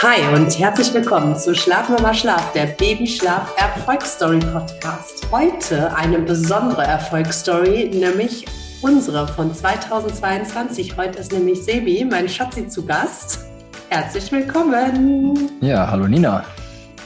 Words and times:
Hi 0.00 0.32
und 0.32 0.56
herzlich 0.56 0.94
willkommen 0.94 1.34
zu 1.36 1.56
Schlaf 1.56 1.88
Mama 1.88 2.14
Schlaf, 2.14 2.52
der 2.52 2.66
Babyschlaf 2.66 3.52
Erfolgsstory 3.56 4.38
Podcast. 4.38 5.26
Heute 5.32 5.92
eine 5.96 6.20
besondere 6.20 6.84
Erfolgsstory, 6.84 7.90
nämlich 7.92 8.44
unsere 8.80 9.26
von 9.26 9.52
2022. 9.52 10.96
Heute 10.96 11.18
ist 11.18 11.32
nämlich 11.32 11.64
Sebi, 11.64 12.04
mein 12.04 12.28
Schatzi, 12.28 12.68
zu 12.68 12.86
Gast. 12.86 13.46
Herzlich 13.88 14.30
willkommen. 14.30 15.58
Ja, 15.60 15.90
hallo 15.90 16.06
Nina. 16.06 16.44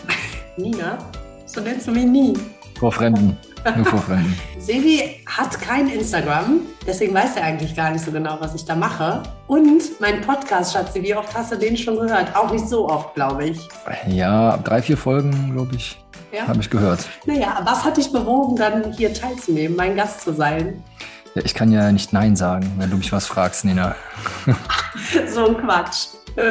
Nina? 0.59 0.98
So 1.46 1.62
nennst 1.62 1.86
du 1.86 1.93
mich 1.93 2.04
nie. 2.04 2.34
Vor 2.79 2.93
Fremden. 2.93 3.38
Nur 3.74 3.86
vor 3.86 4.02
Fremden. 4.02 4.38
Sebi 4.59 5.22
hat 5.24 5.59
kein 5.62 5.88
Instagram, 5.88 6.61
deswegen 6.86 7.14
weiß 7.14 7.36
er 7.36 7.44
eigentlich 7.44 7.74
gar 7.76 7.90
nicht 7.90 8.04
so 8.04 8.10
genau, 8.10 8.36
was 8.40 8.54
ich 8.54 8.64
da 8.64 8.74
mache. 8.74 9.22
Und 9.46 9.82
mein 10.00 10.20
Podcast, 10.20 10.73
Schatzi, 10.73 11.02
wie 11.02 11.14
oft 11.14 11.34
hast 11.34 11.52
du 11.52 11.56
den 11.56 11.77
schon 11.77 11.96
gehört? 11.96 12.34
Auch 12.36 12.50
nicht 12.50 12.66
so 12.68 12.88
oft, 12.88 13.14
glaube 13.14 13.45
ich. 13.46 13.68
Ja, 14.06 14.56
drei, 14.59 14.82
vier 14.82 14.96
Folgen, 14.96 15.52
glaube 15.52 15.74
ich, 15.76 16.02
Ja? 16.32 16.46
habe 16.46 16.60
ich 16.60 16.70
gehört. 16.70 17.09
Naja, 17.26 17.60
was 17.64 17.84
hat 17.84 17.96
dich 17.96 18.10
bewogen, 18.12 18.56
dann 18.56 18.92
hier 18.92 19.12
teilzunehmen, 19.14 19.76
mein 19.76 19.96
Gast 19.96 20.23
zu 20.23 20.32
sein? 20.34 20.82
Ja, 21.34 21.42
ich 21.45 21.54
kann 21.54 21.73
ja 21.73 21.90
nicht 21.92 22.12
Nein 22.12 22.37
sagen, 22.37 22.70
wenn 22.78 22.90
du 22.90 22.96
mich 22.96 23.10
was 23.12 23.26
fragst, 23.26 23.64
Nina. 23.64 23.95
So 25.32 25.46
ein 25.46 25.56
Quatsch. 25.56 26.09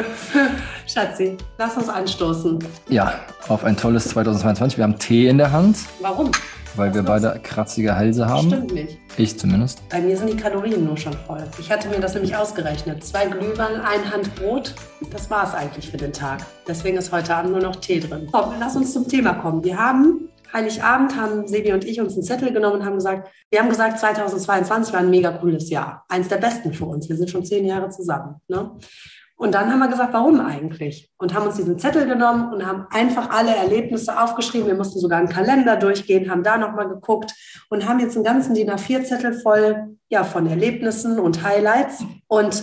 Schatzi, 0.86 1.36
lass 1.58 1.76
uns 1.76 1.88
anstoßen. 1.88 2.58
Ja, 2.88 3.14
auf 3.48 3.64
ein 3.64 3.76
tolles 3.76 4.08
2022. 4.08 4.78
Wir 4.78 4.84
haben 4.84 4.98
Tee 4.98 5.28
in 5.28 5.38
der 5.38 5.50
Hand, 5.52 5.78
Warum? 6.00 6.30
Weil 6.76 6.94
wir 6.94 7.02
beide 7.02 7.38
kratzige 7.42 7.94
Hälse 7.96 8.26
haben. 8.26 8.48
Stimmt 8.48 8.72
nicht. 8.72 8.98
Ich 9.16 9.38
zumindest. 9.38 9.86
Bei 9.88 10.00
mir 10.00 10.16
sind 10.16 10.30
die 10.30 10.36
Kalorien 10.36 10.84
nur 10.84 10.96
schon 10.96 11.12
voll. 11.26 11.42
Ich 11.58 11.70
hatte 11.70 11.88
mir 11.88 12.00
das 12.00 12.14
nämlich 12.14 12.34
ausgerechnet. 12.34 13.04
Zwei 13.04 13.26
Glühwein, 13.26 13.80
ein 13.80 14.10
Hand 14.10 14.34
Brot, 14.36 14.74
das 15.10 15.30
war 15.30 15.46
es 15.46 15.54
eigentlich 15.54 15.90
für 15.90 15.96
den 15.98 16.12
Tag. 16.12 16.44
Deswegen 16.66 16.96
ist 16.96 17.12
heute 17.12 17.34
Abend 17.34 17.52
nur 17.52 17.60
noch 17.60 17.76
Tee 17.76 18.00
drin. 18.00 18.28
Komm, 18.32 18.54
lass 18.58 18.76
uns 18.76 18.92
zum 18.92 19.08
Thema 19.08 19.34
kommen. 19.34 19.62
Wir 19.64 19.78
haben 19.78 20.28
Heiligabend 20.52 21.16
haben 21.16 21.48
Sebi 21.48 21.72
und 21.72 21.84
ich 21.84 22.00
uns 22.00 22.12
einen 22.12 22.22
Zettel 22.22 22.52
genommen 22.52 22.80
und 22.80 22.84
haben 22.84 22.96
gesagt, 22.96 23.30
wir 23.50 23.60
haben 23.60 23.70
gesagt, 23.70 23.98
2022 23.98 24.92
war 24.92 25.00
ein 25.00 25.10
mega 25.10 25.30
cooles 25.32 25.70
Jahr. 25.70 26.04
Eins 26.08 26.28
der 26.28 26.36
besten 26.36 26.74
für 26.74 26.84
uns. 26.84 27.08
Wir 27.08 27.16
sind 27.16 27.30
schon 27.30 27.44
zehn 27.44 27.64
Jahre 27.64 27.88
zusammen. 27.88 28.36
Ne? 28.48 28.70
Und 29.42 29.56
dann 29.56 29.72
haben 29.72 29.80
wir 29.80 29.88
gesagt, 29.88 30.12
warum 30.12 30.38
eigentlich? 30.38 31.10
Und 31.18 31.34
haben 31.34 31.48
uns 31.48 31.56
diesen 31.56 31.76
Zettel 31.76 32.06
genommen 32.06 32.52
und 32.52 32.64
haben 32.64 32.86
einfach 32.90 33.30
alle 33.30 33.52
Erlebnisse 33.52 34.20
aufgeschrieben. 34.20 34.68
Wir 34.68 34.76
mussten 34.76 35.00
sogar 35.00 35.18
einen 35.18 35.28
Kalender 35.28 35.76
durchgehen, 35.76 36.30
haben 36.30 36.44
da 36.44 36.56
nochmal 36.56 36.88
geguckt 36.88 37.34
und 37.68 37.88
haben 37.88 37.98
jetzt 37.98 38.14
einen 38.14 38.24
ganzen 38.24 38.54
DIN 38.54 38.70
A4-Zettel 38.70 39.32
voll 39.40 39.96
ja, 40.08 40.22
von 40.22 40.46
Erlebnissen 40.46 41.18
und 41.18 41.42
Highlights. 41.42 42.04
Und 42.28 42.62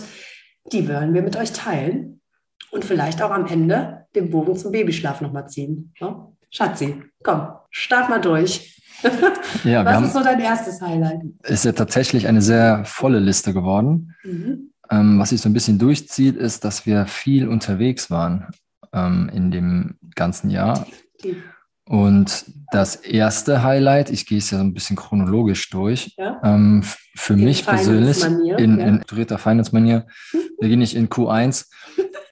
die 0.72 0.88
wollen 0.88 1.12
wir 1.12 1.20
mit 1.20 1.36
euch 1.36 1.52
teilen 1.52 2.22
und 2.70 2.82
vielleicht 2.82 3.20
auch 3.20 3.30
am 3.30 3.44
Ende 3.44 4.06
den 4.14 4.30
Bogen 4.30 4.56
zum 4.56 4.72
Babyschlaf 4.72 5.20
nochmal 5.20 5.50
ziehen. 5.50 5.92
Ne? 6.00 6.16
Schatzi, 6.48 7.02
komm, 7.22 7.46
start 7.68 8.08
mal 8.08 8.22
durch. 8.22 8.82
Ja, 9.64 9.84
Was 9.84 10.02
ist 10.02 10.12
so 10.14 10.24
dein 10.24 10.40
erstes 10.40 10.80
Highlight? 10.80 11.20
ist 11.42 11.66
ja 11.66 11.72
tatsächlich 11.72 12.26
eine 12.26 12.40
sehr 12.40 12.86
volle 12.86 13.18
Liste 13.18 13.52
geworden. 13.52 14.14
Mhm. 14.24 14.70
Ähm, 14.90 15.18
was 15.18 15.30
sich 15.30 15.40
so 15.40 15.48
ein 15.48 15.52
bisschen 15.52 15.78
durchzieht, 15.78 16.36
ist, 16.36 16.64
dass 16.64 16.84
wir 16.86 17.06
viel 17.06 17.48
unterwegs 17.48 18.10
waren 18.10 18.48
ähm, 18.92 19.30
in 19.32 19.50
dem 19.50 19.96
ganzen 20.14 20.50
Jahr. 20.50 20.86
Und 21.90 22.44
das 22.70 22.94
erste 22.96 23.64
Highlight, 23.64 24.10
ich 24.10 24.26
gehe 24.26 24.38
es 24.38 24.50
ja 24.50 24.58
so 24.58 24.64
ein 24.64 24.74
bisschen 24.74 24.96
chronologisch 24.96 25.70
durch, 25.70 26.14
ja? 26.16 26.40
ähm, 26.44 26.84
für 27.16 27.32
In 27.32 27.44
mich 27.44 27.66
persönlich 27.66 28.24
in, 28.24 28.46
ja. 28.46 28.56
in 28.58 28.94
strukturierter 28.96 29.38
Finance-Manier, 29.38 30.06
beginne 30.60 30.84
ich 30.84 30.94
in 30.94 31.08
Q1. 31.08 31.66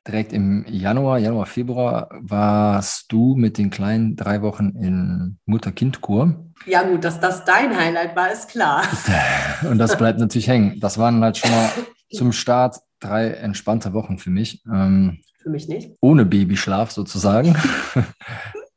Direkt 0.06 0.32
im 0.32 0.64
Januar, 0.68 1.18
Januar, 1.18 1.46
Februar 1.46 2.08
warst 2.20 3.12
du 3.12 3.34
mit 3.34 3.58
den 3.58 3.68
kleinen 3.70 4.16
drei 4.16 4.42
Wochen 4.42 4.70
in 4.80 5.38
Mutter-Kind-Kur. 5.44 6.47
ja 6.66 6.82
gut, 6.84 7.04
dass 7.04 7.20
das 7.20 7.44
dein 7.44 7.76
Highlight 7.76 8.16
war, 8.16 8.32
ist 8.32 8.48
klar. 8.48 8.84
Und 9.68 9.78
das 9.78 9.98
bleibt 9.98 10.18
natürlich 10.18 10.48
hängen. 10.48 10.78
Das 10.80 10.98
waren 10.98 11.22
halt 11.22 11.36
schon 11.36 11.50
mal 11.50 11.68
zum 12.10 12.32
Start 12.32 12.76
drei 13.00 13.28
entspannte 13.30 13.92
Wochen 13.92 14.19
für 14.19 14.30
mich. 14.30 14.62
Ähm, 14.66 15.20
Für 15.42 15.50
mich 15.50 15.69
nicht. 15.69 15.92
ohne 16.00 16.24
Babyschlaf 16.24 16.91
sozusagen. 16.91 17.56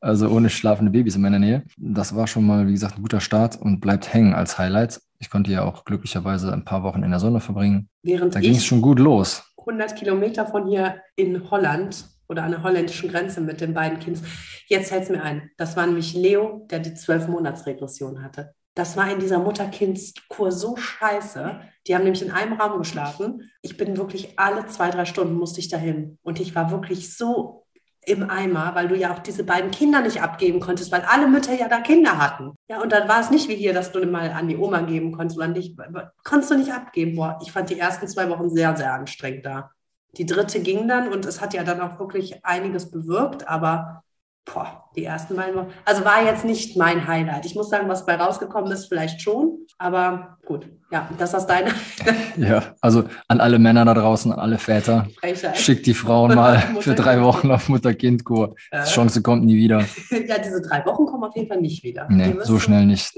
Also 0.04 0.30
ohne 0.30 0.50
schlafende 0.50 0.92
Babys 0.92 1.16
in 1.16 1.22
meiner 1.22 1.38
Nähe. 1.38 1.62
Das 1.78 2.16
war 2.16 2.26
schon 2.26 2.44
mal, 2.44 2.66
wie 2.68 2.72
gesagt, 2.72 2.98
ein 2.98 3.04
guter 3.04 3.22
Start 3.22 3.62
und 3.62 3.82
bleibt 3.82 4.12
hängen 4.12 4.34
als 4.34 4.58
Highlight. 4.58 5.00
Ich 5.20 5.30
konnte 5.30 5.52
ja 5.52 5.64
auch 5.64 5.86
glücklicherweise 5.86 6.52
ein 6.52 6.66
paar 6.66 6.82
Wochen 6.82 7.04
in 7.04 7.12
der 7.12 7.20
Sonne 7.20 7.40
verbringen. 7.40 7.88
Während 8.02 8.34
Da 8.34 8.40
ging 8.40 8.56
es 8.56 8.66
schon 8.66 8.82
gut 8.82 8.98
los. 8.98 9.44
100 9.60 9.96
Kilometer 9.96 10.48
von 10.48 10.68
hier 10.68 10.96
in 11.16 11.52
Holland 11.52 12.04
oder 12.28 12.42
an 12.42 12.50
der 12.50 12.64
holländischen 12.64 13.12
Grenze 13.12 13.42
mit 13.42 13.62
den 13.62 13.76
beiden 13.76 14.00
Kindern. 14.00 14.24
Jetzt 14.66 14.90
fällt 14.90 15.04
es 15.04 15.10
mir 15.12 15.22
ein. 15.22 15.52
Das 15.58 15.78
war 15.78 15.86
nämlich 15.86 16.16
Leo, 16.16 16.66
der 16.72 16.80
die 16.80 16.92
12-Monats-Regression 16.96 18.24
hatte. 18.24 18.56
Das 18.74 18.96
war 18.96 19.12
in 19.12 19.20
dieser 19.20 19.40
Mutter-Kind-Kur 19.40 20.52
so 20.52 20.78
scheiße. 20.78 21.60
Die 21.88 21.96
haben 21.96 22.04
nämlich 22.04 22.22
in 22.22 22.32
einem 22.32 22.54
Raum 22.54 22.78
geschlafen. 22.78 23.50
Ich 23.62 23.76
bin 23.78 23.98
wirklich 23.98 24.40
alle 24.40 24.66
zwei, 24.68 24.90
drei 24.90 25.06
Stunden 25.06 25.34
musste 25.34 25.60
ich 25.60 25.68
dahin. 25.68 26.18
Und 26.22 26.40
ich 26.40 26.56
war 26.56 26.72
wirklich 26.72 27.16
so 27.16 27.66
im 28.06 28.30
Eimer, 28.30 28.74
weil 28.74 28.88
du 28.88 28.96
ja 28.96 29.14
auch 29.14 29.20
diese 29.20 29.44
beiden 29.44 29.70
Kinder 29.70 30.02
nicht 30.02 30.22
abgeben 30.22 30.60
konntest, 30.60 30.92
weil 30.92 31.02
alle 31.02 31.28
Mütter 31.28 31.54
ja 31.54 31.68
da 31.68 31.82
Kinder 31.82 32.18
hatten. 32.18 32.56
Ja, 32.68 32.82
und 32.82 32.92
dann 32.92 33.08
war 33.08 33.20
es 33.20 33.30
nicht 33.30 33.48
wie 33.48 33.56
hier, 33.56 33.74
dass 33.74 33.92
du 33.92 34.04
mal 34.08 34.32
an 34.32 34.48
die 34.48 34.58
Oma 34.58 34.82
geben 34.82 35.12
konntest 35.12 35.38
oder 35.38 35.48
nicht. 35.48 35.78
Konntest 36.24 36.52
du 36.52 36.58
nicht 36.58 36.74
abgeben. 36.74 37.16
Boah, 37.16 37.38
ich 37.44 37.52
fand 37.52 37.70
die 37.70 37.80
ersten 37.80 38.08
zwei 38.08 38.28
Wochen 38.30 38.50
sehr, 38.50 38.76
sehr 38.76 38.94
anstrengend 38.94 39.46
da. 39.46 39.72
Die 40.18 40.26
dritte 40.26 40.62
ging 40.62 40.88
dann 40.88 41.10
und 41.10 41.26
es 41.26 41.42
hat 41.42 41.54
ja 41.54 41.64
dann 41.64 41.80
auch 41.80 42.00
wirklich 42.00 42.44
einiges 42.44 42.90
bewirkt, 42.90 43.48
aber 43.48 44.04
boah, 44.46 44.86
die 44.96 45.06
ersten 45.06 45.36
beiden 45.36 45.56
Wochen. 45.56 45.70
Also 45.86 46.04
war 46.04 46.24
jetzt 46.26 46.44
nicht 46.46 46.76
mein 46.78 47.08
Highlight. 47.08 47.46
Ich 47.46 47.56
muss 47.56 47.70
sagen, 47.70 47.88
was 47.88 48.06
bei 48.06 48.16
rausgekommen 48.16 48.72
ist, 48.72 48.88
vielleicht 48.88 49.22
schon, 49.22 49.60
aber 49.78 50.38
gut. 50.46 50.68
Ja, 50.92 51.08
das 51.18 51.34
ist 51.34 51.46
deine 51.46 51.72
Ja, 52.38 52.76
also 52.82 53.04
an 53.30 53.40
alle 53.40 53.60
Männer 53.60 53.86
da 53.86 53.94
draußen, 53.94 54.32
an 54.32 54.40
alle 54.40 54.58
Väter, 54.58 55.08
Frechheit. 55.20 55.58
schickt 55.58 55.86
die 55.86 55.94
Frauen 55.94 56.36
mal 56.36 56.60
für 56.82 56.96
drei 56.96 57.22
Wochen 57.22 57.50
auf 57.52 57.70
Mutter-Kind-Kur. 57.70 58.56
Äh, 58.72 58.84
Die 58.84 58.90
Chance 58.90 59.22
kommt 59.22 59.46
nie 59.46 59.56
wieder. 59.56 59.80
ja, 60.28 60.38
diese 60.40 60.62
drei 60.62 60.86
Wochen 60.86 61.06
kommen 61.06 61.24
auf 61.24 61.36
jeden 61.36 61.48
Fall 61.48 61.62
nicht 61.62 61.84
wieder. 61.84 62.08
Nee, 62.10 62.36
so 62.44 62.60
schnell 62.60 62.86
nicht. 62.86 63.14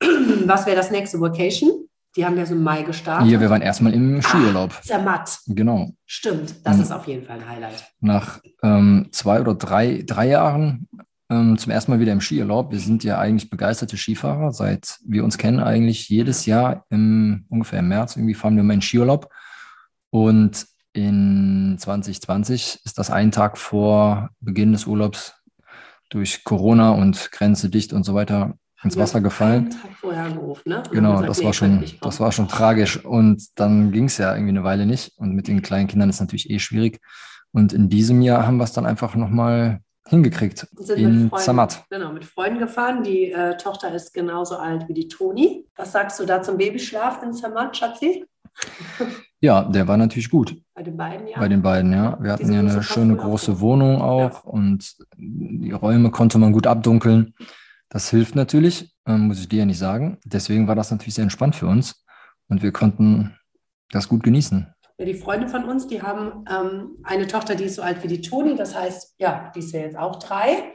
Was 0.44 0.66
wäre 0.66 0.76
das 0.76 0.90
nächste 0.90 1.20
Vacation? 1.20 1.85
Die 2.16 2.24
haben 2.24 2.36
ja 2.38 2.46
so 2.46 2.54
im 2.54 2.62
Mai 2.62 2.82
gestartet. 2.82 3.28
Hier, 3.28 3.40
wir 3.40 3.50
waren 3.50 3.60
erstmal 3.62 3.92
im 3.92 4.22
Skiurlaub. 4.22 4.72
Zermatt. 4.82 5.38
Genau. 5.46 5.90
Stimmt, 6.06 6.54
das 6.66 6.76
Mhm. 6.76 6.82
ist 6.82 6.92
auf 6.92 7.06
jeden 7.06 7.26
Fall 7.26 7.36
ein 7.40 7.48
Highlight. 7.48 7.84
Nach 8.00 8.40
ähm, 8.62 9.08
zwei 9.12 9.40
oder 9.40 9.54
drei, 9.54 10.02
drei 10.06 10.28
Jahren 10.28 10.88
ähm, 11.28 11.58
zum 11.58 11.72
ersten 11.72 11.90
Mal 11.92 12.00
wieder 12.00 12.12
im 12.12 12.20
Skiurlaub. 12.22 12.72
Wir 12.72 12.78
sind 12.80 13.04
ja 13.04 13.18
eigentlich 13.18 13.50
begeisterte 13.50 13.96
Skifahrer, 13.98 14.52
seit 14.52 14.98
wir 15.04 15.24
uns 15.24 15.36
kennen, 15.38 15.60
eigentlich 15.60 16.08
jedes 16.08 16.46
Jahr 16.46 16.86
im 16.88 17.44
ungefähr 17.48 17.80
im 17.80 17.88
März 17.88 18.16
irgendwie 18.16 18.34
fahren 18.34 18.56
wir 18.56 18.62
mal 18.62 18.74
in 18.74 18.82
Skiurlaub. 18.82 19.28
Und 20.10 20.66
in 20.94 21.76
2020 21.78 22.80
ist 22.84 22.98
das 22.98 23.10
ein 23.10 23.30
Tag 23.30 23.58
vor 23.58 24.30
Beginn 24.40 24.72
des 24.72 24.86
Urlaubs 24.86 25.34
durch 26.08 26.44
Corona 26.44 26.90
und 26.92 27.30
Grenze 27.32 27.68
dicht 27.68 27.92
und 27.92 28.04
so 28.04 28.14
weiter 28.14 28.54
ins 28.86 28.94
Ja, 28.94 29.02
Wasser 29.02 29.20
gefallen. 29.20 29.74
Vorher 30.00 30.24
angerufen, 30.24 30.68
ne? 30.70 30.78
Und 30.78 30.90
Genau, 30.90 31.12
gesagt, 31.12 31.28
das 31.28 31.38
nee, 31.38 31.44
war 31.44 31.52
schon, 31.52 31.84
das 32.00 32.20
war 32.20 32.32
schon 32.32 32.48
tragisch. 32.48 33.04
Und 33.04 33.58
dann 33.58 33.92
ging 33.92 34.04
es 34.06 34.18
ja 34.18 34.32
irgendwie 34.32 34.50
eine 34.50 34.64
Weile 34.64 34.86
nicht. 34.86 35.12
Und 35.18 35.32
mit 35.34 35.48
den 35.48 35.62
kleinen 35.62 35.88
Kindern 35.88 36.08
ist 36.08 36.20
natürlich 36.20 36.50
eh 36.50 36.58
schwierig. 36.58 37.00
Und 37.52 37.72
in 37.72 37.88
diesem 37.88 38.22
Jahr 38.22 38.46
haben 38.46 38.56
wir 38.56 38.64
es 38.64 38.72
dann 38.72 38.86
einfach 38.86 39.14
nochmal 39.14 39.80
hingekriegt 40.08 40.66
sind 40.78 40.98
in 40.98 41.04
mit 41.04 41.30
Freunden, 41.30 41.44
Zermatt. 41.44 41.84
Genau, 41.90 42.12
mit 42.12 42.24
Freunden 42.24 42.58
gefahren. 42.60 43.02
Die 43.02 43.32
äh, 43.32 43.56
Tochter 43.56 43.92
ist 43.94 44.14
genauso 44.14 44.56
alt 44.56 44.88
wie 44.88 44.94
die 44.94 45.08
Toni. 45.08 45.66
Was 45.76 45.92
sagst 45.92 46.18
du 46.20 46.24
da 46.24 46.42
zum 46.42 46.56
Babyschlaf 46.58 47.22
in 47.22 47.32
Zermatt, 47.32 47.76
Schatzi? 47.76 48.24
Ja, 49.40 49.64
der 49.64 49.86
war 49.86 49.98
natürlich 49.98 50.30
gut 50.30 50.56
Bei 50.74 50.82
den 50.82 50.96
beiden, 50.96 51.26
ja. 51.28 51.38
bei 51.38 51.48
den 51.48 51.60
beiden, 51.60 51.92
ja. 51.92 52.16
Wir 52.20 52.32
hatten 52.32 52.50
ja 52.50 52.60
eine 52.60 52.82
schöne 52.82 53.16
große 53.16 53.60
Wohnung 53.60 54.00
auch 54.00 54.44
und 54.44 54.96
die 55.18 55.72
Räume 55.72 56.10
konnte 56.10 56.38
man 56.38 56.52
gut 56.52 56.66
abdunkeln. 56.66 57.34
Das 57.88 58.10
hilft 58.10 58.34
natürlich, 58.34 58.94
ähm, 59.06 59.28
muss 59.28 59.40
ich 59.40 59.48
dir 59.48 59.60
ja 59.60 59.66
nicht 59.66 59.78
sagen. 59.78 60.18
Deswegen 60.24 60.66
war 60.68 60.74
das 60.74 60.90
natürlich 60.90 61.14
sehr 61.14 61.22
entspannt 61.22 61.56
für 61.56 61.66
uns 61.66 62.04
und 62.48 62.62
wir 62.62 62.72
konnten 62.72 63.36
das 63.90 64.08
gut 64.08 64.22
genießen. 64.22 64.72
Ja, 64.98 65.04
die 65.04 65.14
Freunde 65.14 65.48
von 65.48 65.64
uns, 65.64 65.86
die 65.86 66.02
haben 66.02 66.44
ähm, 66.50 66.96
eine 67.04 67.26
Tochter, 67.26 67.54
die 67.54 67.64
ist 67.64 67.76
so 67.76 67.82
alt 67.82 68.02
wie 68.02 68.08
die 68.08 68.22
Toni. 68.22 68.56
Das 68.56 68.74
heißt, 68.74 69.16
ja, 69.18 69.52
die 69.54 69.60
ist 69.60 69.72
ja 69.72 69.80
jetzt 69.80 69.96
auch 69.96 70.18
drei. 70.18 70.72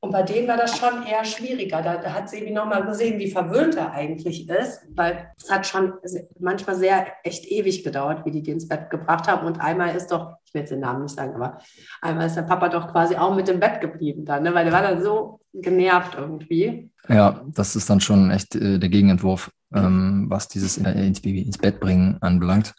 Und 0.00 0.12
bei 0.12 0.22
denen 0.22 0.46
war 0.46 0.56
das 0.56 0.78
schon 0.78 1.04
eher 1.04 1.24
schwieriger. 1.24 1.82
Da, 1.82 2.00
hat 2.14 2.30
Sebi 2.30 2.52
nochmal 2.52 2.86
gesehen, 2.86 3.18
wie 3.18 3.30
verwöhnt 3.30 3.74
er 3.74 3.92
eigentlich 3.92 4.48
ist, 4.48 4.82
weil 4.94 5.32
es 5.36 5.50
hat 5.50 5.66
schon 5.66 5.94
manchmal 6.38 6.76
sehr 6.76 7.06
echt 7.24 7.46
ewig 7.46 7.82
gedauert, 7.82 8.24
wie 8.24 8.30
die 8.30 8.42
die 8.42 8.52
ins 8.52 8.68
Bett 8.68 8.90
gebracht 8.90 9.26
haben. 9.26 9.44
Und 9.44 9.60
einmal 9.60 9.96
ist 9.96 10.12
doch, 10.12 10.36
ich 10.44 10.54
will 10.54 10.60
jetzt 10.60 10.70
den 10.70 10.80
Namen 10.80 11.02
nicht 11.02 11.16
sagen, 11.16 11.34
aber 11.34 11.58
einmal 12.00 12.28
ist 12.28 12.36
der 12.36 12.42
Papa 12.42 12.68
doch 12.68 12.92
quasi 12.92 13.16
auch 13.16 13.34
mit 13.34 13.48
dem 13.48 13.58
Bett 13.58 13.80
geblieben 13.80 14.24
dann, 14.24 14.44
ne? 14.44 14.54
weil 14.54 14.64
der 14.64 14.72
war 14.72 14.82
dann 14.82 15.02
so 15.02 15.40
genervt 15.52 16.14
irgendwie. 16.16 16.90
Ja, 17.08 17.44
das 17.48 17.74
ist 17.74 17.90
dann 17.90 18.00
schon 18.00 18.30
echt 18.30 18.54
äh, 18.54 18.78
der 18.78 18.88
Gegenentwurf, 18.88 19.50
ähm, 19.74 20.26
was 20.28 20.46
dieses 20.46 20.78
äh, 20.78 20.92
ins 20.92 21.20
Baby 21.20 21.42
ins 21.42 21.58
Bett 21.58 21.80
bringen 21.80 22.18
anbelangt. 22.20 22.74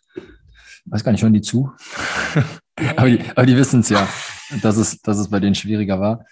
Weiß 0.86 1.04
gar 1.04 1.12
nicht, 1.12 1.22
hören 1.22 1.34
die 1.34 1.42
zu? 1.42 1.74
aber 2.96 3.10
die, 3.10 3.20
die 3.46 3.58
wissen 3.58 3.82
es 3.82 3.90
ja. 3.90 4.08
dass 4.62 4.78
es, 4.78 5.02
dass 5.02 5.18
es 5.18 5.30
bei 5.30 5.42
denen 5.42 5.56
schwieriger 5.56 6.00
war. 6.00 6.26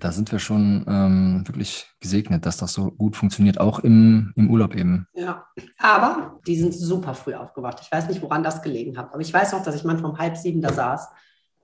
Da 0.00 0.12
sind 0.12 0.32
wir 0.32 0.38
schon 0.38 0.84
ähm, 0.88 1.42
wirklich 1.46 1.86
gesegnet, 2.00 2.46
dass 2.46 2.56
das 2.56 2.72
so 2.72 2.90
gut 2.90 3.16
funktioniert, 3.16 3.60
auch 3.60 3.78
im, 3.78 4.32
im 4.36 4.50
Urlaub 4.50 4.74
eben. 4.74 5.06
Ja, 5.14 5.46
aber 5.78 6.40
die 6.46 6.56
sind 6.56 6.74
super 6.74 7.14
früh 7.14 7.34
aufgewacht. 7.34 7.80
Ich 7.82 7.90
weiß 7.90 8.08
nicht, 8.08 8.20
woran 8.20 8.42
das 8.42 8.62
gelegen 8.62 8.96
hat, 8.98 9.12
aber 9.12 9.20
ich 9.20 9.32
weiß 9.32 9.52
noch, 9.52 9.62
dass 9.62 9.74
ich 9.74 9.84
manchmal 9.84 10.10
um 10.10 10.18
halb 10.18 10.36
sieben 10.36 10.60
da 10.60 10.72
saß 10.72 11.08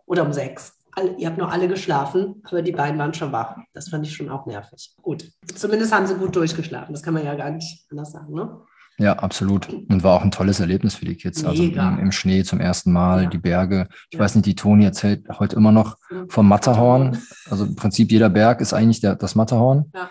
oder 0.07 0.25
um 0.25 0.33
sechs. 0.33 0.77
Alle, 0.93 1.17
ihr 1.17 1.29
habt 1.29 1.39
noch 1.39 1.51
alle 1.51 1.69
geschlafen, 1.69 2.43
aber 2.45 2.63
die 2.63 2.73
beiden 2.73 2.99
waren 2.99 3.15
schon 3.15 3.33
wach. 3.33 3.57
Das 3.73 3.89
fand 3.89 4.07
ich 4.07 4.15
schon 4.15 4.29
auch 4.29 4.47
nervig. 4.47 4.95
Gut, 5.03 5.31
zumindest 5.55 5.93
haben 5.93 6.07
sie 6.07 6.17
gut 6.17 6.35
durchgeschlafen. 6.35 6.93
Das 6.93 7.03
kann 7.03 7.15
man 7.15 7.25
ja 7.25 7.35
gar 7.35 7.51
nicht 7.51 7.87
anders 7.91 8.13
sagen, 8.13 8.35
ne? 8.35 8.61
Ja, 9.01 9.15
absolut. 9.15 9.67
Und 9.71 10.05
war 10.05 10.15
auch 10.15 10.23
ein 10.23 10.31
tolles 10.31 10.61
Erlebnis 10.61 10.95
für 10.95 11.07
die 11.07 11.17
Kids. 11.17 11.43
Also 11.43 11.63
im, 11.63 11.99
im, 11.99 12.13
Schnee 12.13 12.45
zum 12.45 12.61
ersten 12.61 12.93
Mal, 12.93 13.25
ja. 13.25 13.31
die 13.31 13.39
Berge. 13.39 13.89
Ich 14.11 14.19
ja. 14.19 14.21
weiß 14.21 14.35
nicht, 14.35 14.45
die 14.45 14.55
Toni 14.55 14.85
erzählt 14.85 15.27
heute 15.39 15.57
immer 15.57 15.73
noch 15.73 15.97
vom 16.29 16.47
Matterhorn. 16.47 17.17
Also 17.49 17.65
im 17.65 17.77
Prinzip 17.77 18.13
jeder 18.13 18.29
Berg 18.29 18.61
ist 18.61 18.75
eigentlich 18.75 19.01
der, 19.01 19.17
das 19.17 19.35
Matterhorn. 19.35 19.91
Ja. 19.95 20.11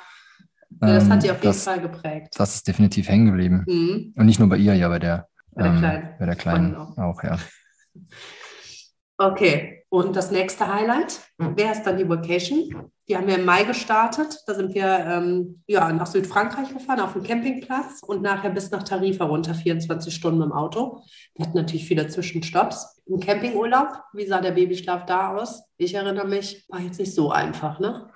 ja 0.81 0.93
das 0.95 1.07
hat 1.07 1.21
die 1.21 1.29
auf 1.29 1.37
jeden 1.37 1.49
das, 1.49 1.63
Fall 1.65 1.81
geprägt. 1.81 2.33
Das 2.35 2.55
ist 2.55 2.67
definitiv 2.67 3.07
hängen 3.07 3.27
geblieben. 3.27 3.63
Mhm. 3.67 4.13
Und 4.15 4.25
nicht 4.25 4.39
nur 4.39 4.49
bei 4.49 4.57
ihr, 4.57 4.73
ja, 4.73 4.87
bei 4.89 4.97
der, 4.97 5.27
bei 5.53 5.61
der 5.61 5.71
ähm, 5.71 5.77
Kleinen. 5.77 6.09
Bei 6.17 6.25
der 6.25 6.35
Kleinen 6.35 6.75
auch. 6.75 6.97
auch, 6.97 7.23
ja. 7.23 7.37
Okay, 9.21 9.83
und 9.89 10.15
das 10.15 10.31
nächste 10.31 10.73
Highlight 10.73 11.19
wäre 11.37 11.73
es 11.73 11.83
dann 11.83 11.97
die 11.97 12.07
Vacation. 12.07 12.89
Die 13.09 13.17
haben 13.17 13.27
wir 13.27 13.37
im 13.37 13.43
Mai 13.43 13.65
gestartet. 13.65 14.37
Da 14.47 14.55
sind 14.55 14.73
wir 14.73 14.85
ähm, 14.85 15.61
ja, 15.67 15.91
nach 15.91 16.07
Südfrankreich 16.07 16.71
gefahren, 16.71 17.01
auf 17.01 17.11
dem 17.11 17.23
Campingplatz 17.23 18.01
und 18.01 18.21
nachher 18.21 18.49
bis 18.49 18.71
nach 18.71 18.83
Tarifa 18.83 19.25
runter, 19.25 19.53
24 19.53 20.15
Stunden 20.15 20.41
im 20.41 20.53
Auto. 20.53 21.01
Wir 21.35 21.45
hatten 21.45 21.57
natürlich 21.57 21.85
viele 21.85 22.07
Zwischenstopps. 22.07 23.01
Im 23.07 23.19
Campingurlaub, 23.19 23.89
wie 24.13 24.25
sah 24.25 24.39
der 24.39 24.51
Babyschlaf 24.51 25.05
da 25.05 25.35
aus? 25.35 25.63
Ich 25.75 25.93
erinnere 25.93 26.25
mich, 26.25 26.63
war 26.69 26.79
jetzt 26.79 26.99
nicht 26.99 27.13
so 27.13 27.29
einfach, 27.29 27.81
ne? 27.81 28.07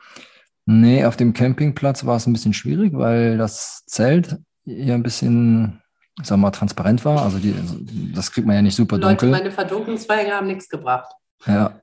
Nee, 0.65 1.03
auf 1.03 1.17
dem 1.17 1.33
Campingplatz 1.33 2.05
war 2.05 2.15
es 2.15 2.27
ein 2.27 2.33
bisschen 2.33 2.53
schwierig, 2.53 2.93
weil 2.93 3.37
das 3.37 3.83
Zelt 3.87 4.37
ja 4.63 4.93
ein 4.93 5.03
bisschen 5.03 5.82
sagen 6.17 6.41
wir 6.41 6.47
mal, 6.47 6.51
transparent 6.51 7.03
war. 7.05 7.23
Also 7.23 7.39
die, 7.39 7.55
das 8.13 8.31
kriegt 8.31 8.45
man 8.45 8.55
ja 8.55 8.61
nicht 8.61 8.75
super 8.75 8.97
Leute, 8.97 9.25
dunkel. 9.25 9.29
meine 9.29 9.51
Verdunklungsfeiger 9.51 10.35
haben 10.35 10.47
nichts 10.47 10.69
gebracht. 10.69 11.11
Ja, 11.45 11.79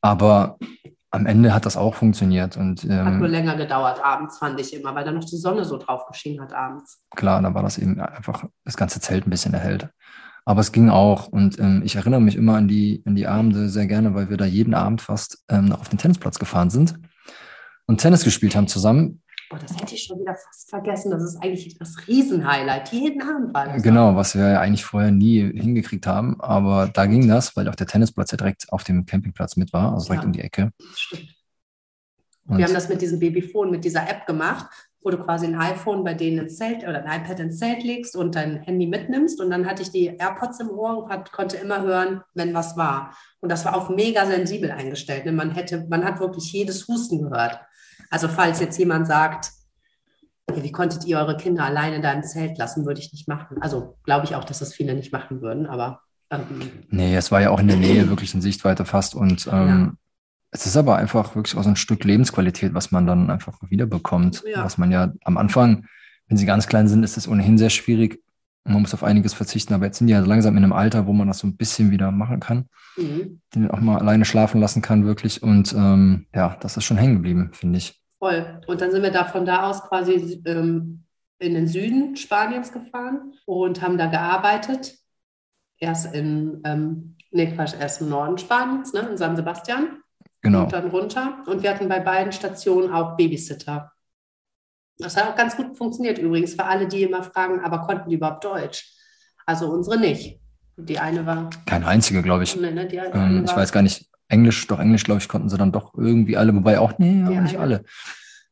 aber 0.00 0.58
am 1.10 1.26
Ende 1.26 1.54
hat 1.54 1.66
das 1.66 1.76
auch 1.76 1.94
funktioniert. 1.94 2.56
Und, 2.56 2.84
ähm, 2.84 3.04
hat 3.04 3.14
nur 3.14 3.28
länger 3.28 3.56
gedauert 3.56 4.02
abends, 4.02 4.38
fand 4.38 4.58
ich 4.60 4.74
immer, 4.74 4.94
weil 4.94 5.04
da 5.04 5.12
noch 5.12 5.24
die 5.24 5.36
Sonne 5.36 5.64
so 5.64 5.76
drauf 5.76 6.06
geschienen 6.06 6.40
hat 6.40 6.52
abends. 6.52 7.04
Klar, 7.14 7.40
da 7.42 7.54
war 7.54 7.62
das 7.62 7.78
eben 7.78 8.00
einfach 8.00 8.46
das 8.64 8.76
ganze 8.76 9.00
Zelt 9.00 9.26
ein 9.26 9.30
bisschen 9.30 9.54
erhellt. 9.54 9.88
Aber 10.44 10.60
es 10.60 10.72
ging 10.72 10.88
auch. 10.90 11.28
Und 11.28 11.58
ähm, 11.60 11.82
ich 11.84 11.96
erinnere 11.96 12.20
mich 12.20 12.34
immer 12.34 12.56
an 12.56 12.66
die, 12.66 13.02
an 13.06 13.14
die 13.14 13.26
Abende 13.26 13.68
sehr 13.68 13.86
gerne, 13.86 14.14
weil 14.14 14.30
wir 14.30 14.36
da 14.36 14.44
jeden 14.44 14.74
Abend 14.74 15.02
fast 15.02 15.44
ähm, 15.48 15.72
auf 15.72 15.88
den 15.88 15.98
Tennisplatz 15.98 16.38
gefahren 16.38 16.70
sind 16.70 16.98
und 17.86 18.00
Tennis 18.00 18.24
gespielt 18.24 18.56
haben 18.56 18.66
zusammen. 18.66 19.21
Oh, 19.52 19.56
das 19.60 19.76
hätte 19.78 19.94
ich 19.94 20.04
schon 20.04 20.18
wieder 20.18 20.34
fast 20.34 20.70
vergessen. 20.70 21.10
Das 21.10 21.22
ist 21.22 21.36
eigentlich 21.42 21.76
das 21.78 22.08
Riesenhighlight. 22.08 22.90
Jeden 22.92 23.20
Abend 23.22 23.52
war 23.52 23.66
das. 23.66 23.82
Genau, 23.82 24.16
was 24.16 24.34
wir 24.34 24.48
ja 24.48 24.60
eigentlich 24.60 24.84
vorher 24.84 25.10
nie 25.10 25.40
hingekriegt 25.40 26.06
haben. 26.06 26.40
Aber 26.40 26.88
da 26.88 27.06
ging 27.06 27.28
das, 27.28 27.54
weil 27.56 27.68
auch 27.68 27.74
der 27.74 27.86
Tennisplatz 27.86 28.30
ja 28.30 28.38
direkt 28.38 28.72
auf 28.72 28.84
dem 28.84 29.04
Campingplatz 29.04 29.56
mit 29.56 29.72
war, 29.72 29.92
also 29.92 30.06
direkt 30.06 30.22
ja, 30.22 30.26
um 30.26 30.32
die 30.32 30.40
Ecke. 30.40 30.70
Stimmt. 30.94 31.34
Und 32.46 32.58
wir 32.58 32.64
haben 32.64 32.74
das 32.74 32.88
mit 32.88 33.00
diesem 33.00 33.18
Babyphone, 33.18 33.70
mit 33.70 33.84
dieser 33.84 34.08
App 34.08 34.26
gemacht, 34.26 34.66
wo 35.00 35.10
du 35.10 35.18
quasi 35.18 35.46
ein 35.46 35.54
iPhone 35.54 36.04
bei 36.04 36.14
denen 36.14 36.38
ins 36.38 36.56
Zelt 36.56 36.82
oder 36.82 37.04
ein 37.04 37.22
iPad 37.22 37.40
ins 37.40 37.58
Zelt 37.58 37.82
legst 37.82 38.16
und 38.16 38.34
dein 38.34 38.62
Handy 38.62 38.86
mitnimmst. 38.86 39.40
Und 39.40 39.50
dann 39.50 39.66
hatte 39.66 39.82
ich 39.82 39.90
die 39.90 40.06
AirPods 40.06 40.60
im 40.60 40.70
Ohr 40.70 41.04
und 41.04 41.10
hat, 41.10 41.32
konnte 41.32 41.56
immer 41.56 41.82
hören, 41.82 42.22
wenn 42.34 42.54
was 42.54 42.76
war. 42.76 43.14
Und 43.40 43.50
das 43.50 43.64
war 43.64 43.76
auch 43.76 43.90
mega 43.90 44.26
sensibel 44.26 44.70
eingestellt. 44.70 45.30
Man, 45.32 45.52
hätte, 45.52 45.86
man 45.88 46.04
hat 46.04 46.20
wirklich 46.20 46.52
jedes 46.52 46.88
Husten 46.88 47.22
gehört. 47.22 47.60
Also 48.12 48.28
falls 48.28 48.60
jetzt 48.60 48.78
jemand 48.78 49.06
sagt, 49.06 49.52
wie 50.54 50.70
konntet 50.70 51.06
ihr 51.06 51.16
eure 51.16 51.38
Kinder 51.38 51.64
alleine 51.64 52.02
da 52.02 52.12
im 52.12 52.22
Zelt 52.22 52.58
lassen, 52.58 52.84
würde 52.84 53.00
ich 53.00 53.10
nicht 53.10 53.26
machen. 53.26 53.56
Also 53.62 53.96
glaube 54.04 54.26
ich 54.26 54.34
auch, 54.34 54.44
dass 54.44 54.58
das 54.58 54.74
viele 54.74 54.94
nicht 54.94 55.12
machen 55.12 55.40
würden, 55.40 55.66
aber. 55.66 56.02
Ähm, 56.30 56.44
nee, 56.90 57.16
es 57.16 57.32
war 57.32 57.40
ja 57.40 57.48
auch 57.48 57.58
in 57.58 57.68
der 57.68 57.78
Nähe 57.78 58.10
wirklich 58.10 58.34
in 58.34 58.42
Sichtweite 58.42 58.84
fast 58.84 59.14
und 59.14 59.46
ähm, 59.50 59.68
ja. 59.68 59.92
es 60.50 60.66
ist 60.66 60.76
aber 60.76 60.96
einfach 60.96 61.34
wirklich 61.34 61.56
auch 61.56 61.62
so 61.62 61.70
ein 61.70 61.76
Stück 61.76 62.04
Lebensqualität, 62.04 62.74
was 62.74 62.90
man 62.90 63.06
dann 63.06 63.30
einfach 63.30 63.58
wiederbekommt. 63.70 64.44
Ja. 64.46 64.62
Was 64.62 64.76
man 64.76 64.92
ja 64.92 65.14
am 65.24 65.38
Anfang, 65.38 65.86
wenn 66.28 66.36
sie 66.36 66.46
ganz 66.46 66.66
klein 66.66 66.88
sind, 66.88 67.04
ist 67.04 67.16
es 67.16 67.26
ohnehin 67.26 67.56
sehr 67.56 67.70
schwierig. 67.70 68.22
Man 68.64 68.82
muss 68.82 68.92
auf 68.92 69.04
einiges 69.04 69.32
verzichten, 69.32 69.72
aber 69.72 69.86
jetzt 69.86 69.98
sind 69.98 70.08
die 70.08 70.12
ja 70.12 70.20
langsam 70.20 70.54
in 70.58 70.64
einem 70.64 70.74
Alter, 70.74 71.06
wo 71.06 71.14
man 71.14 71.28
das 71.28 71.38
so 71.38 71.46
ein 71.46 71.56
bisschen 71.56 71.90
wieder 71.90 72.10
machen 72.10 72.40
kann, 72.40 72.66
mhm. 72.98 73.40
den 73.54 73.70
auch 73.70 73.80
mal 73.80 73.98
alleine 73.98 74.26
schlafen 74.26 74.60
lassen 74.60 74.82
kann, 74.82 75.06
wirklich. 75.06 75.42
Und 75.42 75.72
ähm, 75.72 76.26
ja, 76.34 76.58
das 76.60 76.76
ist 76.76 76.84
schon 76.84 76.98
hängen 76.98 77.14
geblieben, 77.14 77.50
finde 77.54 77.78
ich. 77.78 78.01
Voll. 78.22 78.60
Und 78.68 78.80
dann 78.80 78.92
sind 78.92 79.02
wir 79.02 79.10
da 79.10 79.24
von 79.24 79.44
da 79.44 79.68
aus 79.68 79.82
quasi 79.82 80.40
ähm, 80.46 81.02
in 81.40 81.54
den 81.54 81.66
Süden 81.66 82.14
Spaniens 82.14 82.70
gefahren 82.70 83.32
und 83.46 83.82
haben 83.82 83.98
da 83.98 84.06
gearbeitet. 84.06 84.94
Erst 85.76 86.14
in, 86.14 86.60
ähm, 86.64 87.16
nee, 87.32 87.50
Quatsch, 87.50 87.74
erst 87.76 88.00
im 88.00 88.10
Norden 88.10 88.38
Spaniens, 88.38 88.92
ne, 88.92 89.00
in 89.10 89.16
San 89.16 89.34
Sebastian. 89.34 90.04
Genau. 90.40 90.62
Und 90.62 90.72
dann 90.72 90.90
runter. 90.90 91.38
Und 91.46 91.64
wir 91.64 91.70
hatten 91.70 91.88
bei 91.88 91.98
beiden 91.98 92.30
Stationen 92.30 92.92
auch 92.92 93.16
Babysitter. 93.16 93.90
Das 94.98 95.16
hat 95.16 95.28
auch 95.28 95.34
ganz 95.34 95.56
gut 95.56 95.76
funktioniert 95.76 96.18
übrigens 96.18 96.54
für 96.54 96.64
alle, 96.64 96.86
die 96.86 97.02
immer 97.02 97.24
fragen, 97.24 97.58
aber 97.58 97.80
konnten 97.80 98.08
die 98.08 98.14
überhaupt 98.14 98.44
Deutsch? 98.44 98.88
Also 99.46 99.68
unsere 99.68 99.98
nicht. 99.98 100.38
Die 100.76 101.00
eine 101.00 101.26
war. 101.26 101.50
Keine 101.66 101.88
einzige, 101.88 102.22
glaube 102.22 102.44
ich. 102.44 102.54
Nee, 102.54 102.70
ne, 102.70 102.86
die, 102.86 102.98
die 102.98 103.18
ähm, 103.18 103.44
ich 103.44 103.56
weiß 103.56 103.72
gar 103.72 103.82
nicht, 103.82 104.11
Englisch, 104.32 104.66
doch 104.66 104.80
Englisch, 104.80 105.04
glaube 105.04 105.20
ich, 105.20 105.28
konnten 105.28 105.48
sie 105.48 105.58
dann 105.58 105.72
doch 105.72 105.94
irgendwie 105.94 106.36
alle, 106.36 106.54
wobei 106.54 106.78
auch, 106.78 106.98
nee, 106.98 107.20
ja, 107.20 107.40
nicht 107.40 107.58
alle. 107.58 107.84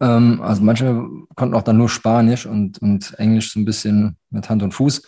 Ähm, 0.00 0.41
also 0.43 0.62
manche 0.62 1.06
konnten 1.35 1.55
auch 1.55 1.62
dann 1.62 1.79
nur 1.79 1.88
Spanisch 1.88 2.47
und, 2.47 2.81
und 2.82 3.19
Englisch 3.19 3.53
so 3.53 3.61
ein 3.61 3.65
bisschen 3.65 4.17
mit 4.31 4.49
Hand 4.49 4.62
und 4.62 4.73
Fuß. 4.73 5.03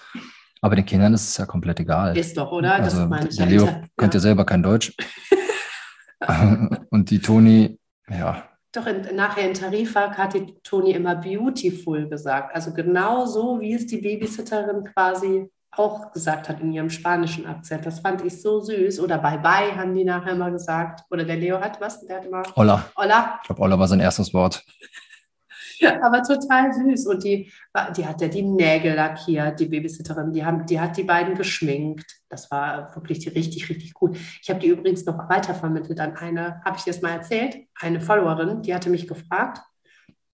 Aber 0.62 0.76
den 0.76 0.86
Kindern 0.86 1.12
ist 1.12 1.28
es 1.28 1.36
ja 1.36 1.44
komplett 1.44 1.80
egal. 1.80 2.16
Ist 2.16 2.36
doch, 2.36 2.52
oder? 2.52 2.78
Das 2.78 2.94
also, 2.94 3.06
meine 3.06 3.28
ich 3.28 3.36
der 3.36 3.46
Leo 3.46 3.66
ja. 3.66 3.82
könnte 3.96 4.19
ja 4.19 4.20
selber 4.20 4.44
kein 4.44 4.62
Deutsch. 4.62 4.94
und 6.90 7.10
die 7.10 7.19
Toni, 7.19 7.78
ja. 8.08 8.44
Doch 8.72 8.86
in, 8.86 9.14
nachher 9.14 9.46
in 9.46 9.54
Tarifa 9.54 10.12
hat 10.12 10.34
die 10.34 10.54
Toni 10.62 10.92
immer 10.92 11.16
beautiful 11.16 12.08
gesagt. 12.08 12.54
Also 12.54 12.72
genau 12.72 13.26
so, 13.26 13.60
wie 13.60 13.74
es 13.74 13.86
die 13.86 13.98
Babysitterin 13.98 14.84
quasi 14.84 15.50
auch 15.76 16.12
gesagt 16.12 16.48
hat 16.48 16.60
in 16.60 16.72
ihrem 16.72 16.90
spanischen 16.90 17.46
Akzent. 17.46 17.86
Das 17.86 18.00
fand 18.00 18.22
ich 18.24 18.42
so 18.42 18.60
süß. 18.60 19.00
Oder 19.00 19.19
bye 19.19 19.38
bye 19.38 19.74
haben 19.74 19.94
die 19.94 20.05
nachher 20.05 20.34
mal 20.34 20.52
gesagt. 20.52 21.05
Oder 21.10 21.24
der 21.24 21.36
Leo 21.36 21.60
hat 21.60 21.81
was? 21.81 22.06
Der 22.06 22.17
hat 22.17 22.26
immer. 22.26 22.43
Olla. 22.56 22.84
Olla. 22.94 23.38
Ich 23.41 23.46
glaube, 23.46 23.62
Olla 23.62 23.79
war 23.79 23.88
sein 23.88 24.00
erstes 24.00 24.34
Wort. 24.34 24.64
Aber 26.02 26.22
total 26.22 26.72
süß. 26.72 27.06
Und 27.06 27.24
die, 27.24 27.50
die 27.96 28.06
hat 28.06 28.20
ja 28.20 28.29
die 28.29 28.43
Nägel 28.43 28.94
lackiert, 28.94 29.58
die 29.58 29.67
Babysitterin. 29.67 30.32
Die, 30.32 30.44
haben, 30.44 30.67
die 30.67 30.79
hat 30.79 30.96
die 30.96 31.05
beiden 31.05 31.34
geschminkt. 31.34 32.20
Das 32.29 32.50
war 32.50 32.94
wirklich 32.94 33.26
richtig, 33.34 33.69
richtig 33.69 33.94
cool. 34.00 34.12
Ich 34.43 34.48
habe 34.50 34.60
die 34.60 34.69
übrigens 34.69 35.05
noch 35.06 35.29
weitervermittelt 35.29 35.98
an 36.00 36.17
eine, 36.17 36.60
habe 36.64 36.76
ich 36.76 36.84
dir 36.84 36.93
das 36.93 37.02
mal 37.02 37.12
erzählt? 37.12 37.56
Eine 37.81 38.00
Followerin, 38.00 38.62
die 38.62 38.74
hatte 38.74 38.91
mich 38.91 39.08
gefragt. 39.08 39.60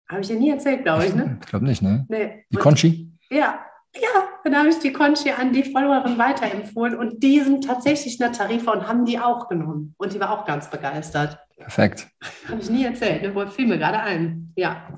Habe 0.09 0.21
ich 0.21 0.29
dir 0.29 0.39
nie 0.39 0.51
erzählt, 0.51 0.85
glaube 0.85 1.07
ich, 1.07 1.15
ne? 1.15 1.39
Ich 1.41 1.49
glaube 1.49 1.65
nicht, 1.67 1.83
ne? 1.83 2.07
Nee. 2.09 2.45
Die 2.51 2.57
Conchi? 2.57 3.13
Ja, 3.31 3.59
ja, 4.01 4.29
dann 4.43 4.57
habe 4.57 4.69
ich 4.69 4.79
die 4.79 4.93
Conchi 4.93 5.31
an 5.31 5.53
die 5.53 5.63
Followerin 5.63 6.19
weiterempfohlen 6.19 6.97
und 6.97 7.23
die 7.23 7.41
sind 7.41 7.65
tatsächlich 7.65 8.21
in 8.21 8.27
der 8.27 8.33
Tarifa 8.33 8.73
und 8.73 8.89
haben 8.89 9.05
die 9.05 9.19
auch 9.19 9.49
genommen. 9.49 9.95
Und 9.99 10.13
die 10.13 10.21
war 10.21 10.31
auch 10.31 10.45
ganz 10.45 10.69
begeistert. 10.69 11.39
Perfekt. 11.57 12.09
Habe 12.49 12.61
ich 12.61 12.71
nie 12.71 12.85
erzählt, 12.85 13.23
ne? 13.23 13.51
fiel 13.51 13.67
mir 13.67 13.79
gerade 13.79 14.01
ein. 14.01 14.53
Ja. 14.57 14.89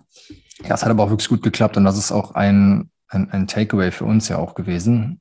Ja, 0.62 0.74
es 0.74 0.82
hat 0.82 0.90
aber 0.90 1.04
auch 1.04 1.10
wirklich 1.10 1.28
gut 1.28 1.42
geklappt 1.42 1.76
und 1.76 1.84
das 1.84 1.98
ist 1.98 2.12
auch 2.12 2.34
ein, 2.34 2.90
ein, 3.08 3.30
ein 3.30 3.46
Takeaway 3.46 3.90
für 3.90 4.04
uns 4.04 4.28
ja 4.28 4.38
auch 4.38 4.54
gewesen, 4.54 5.20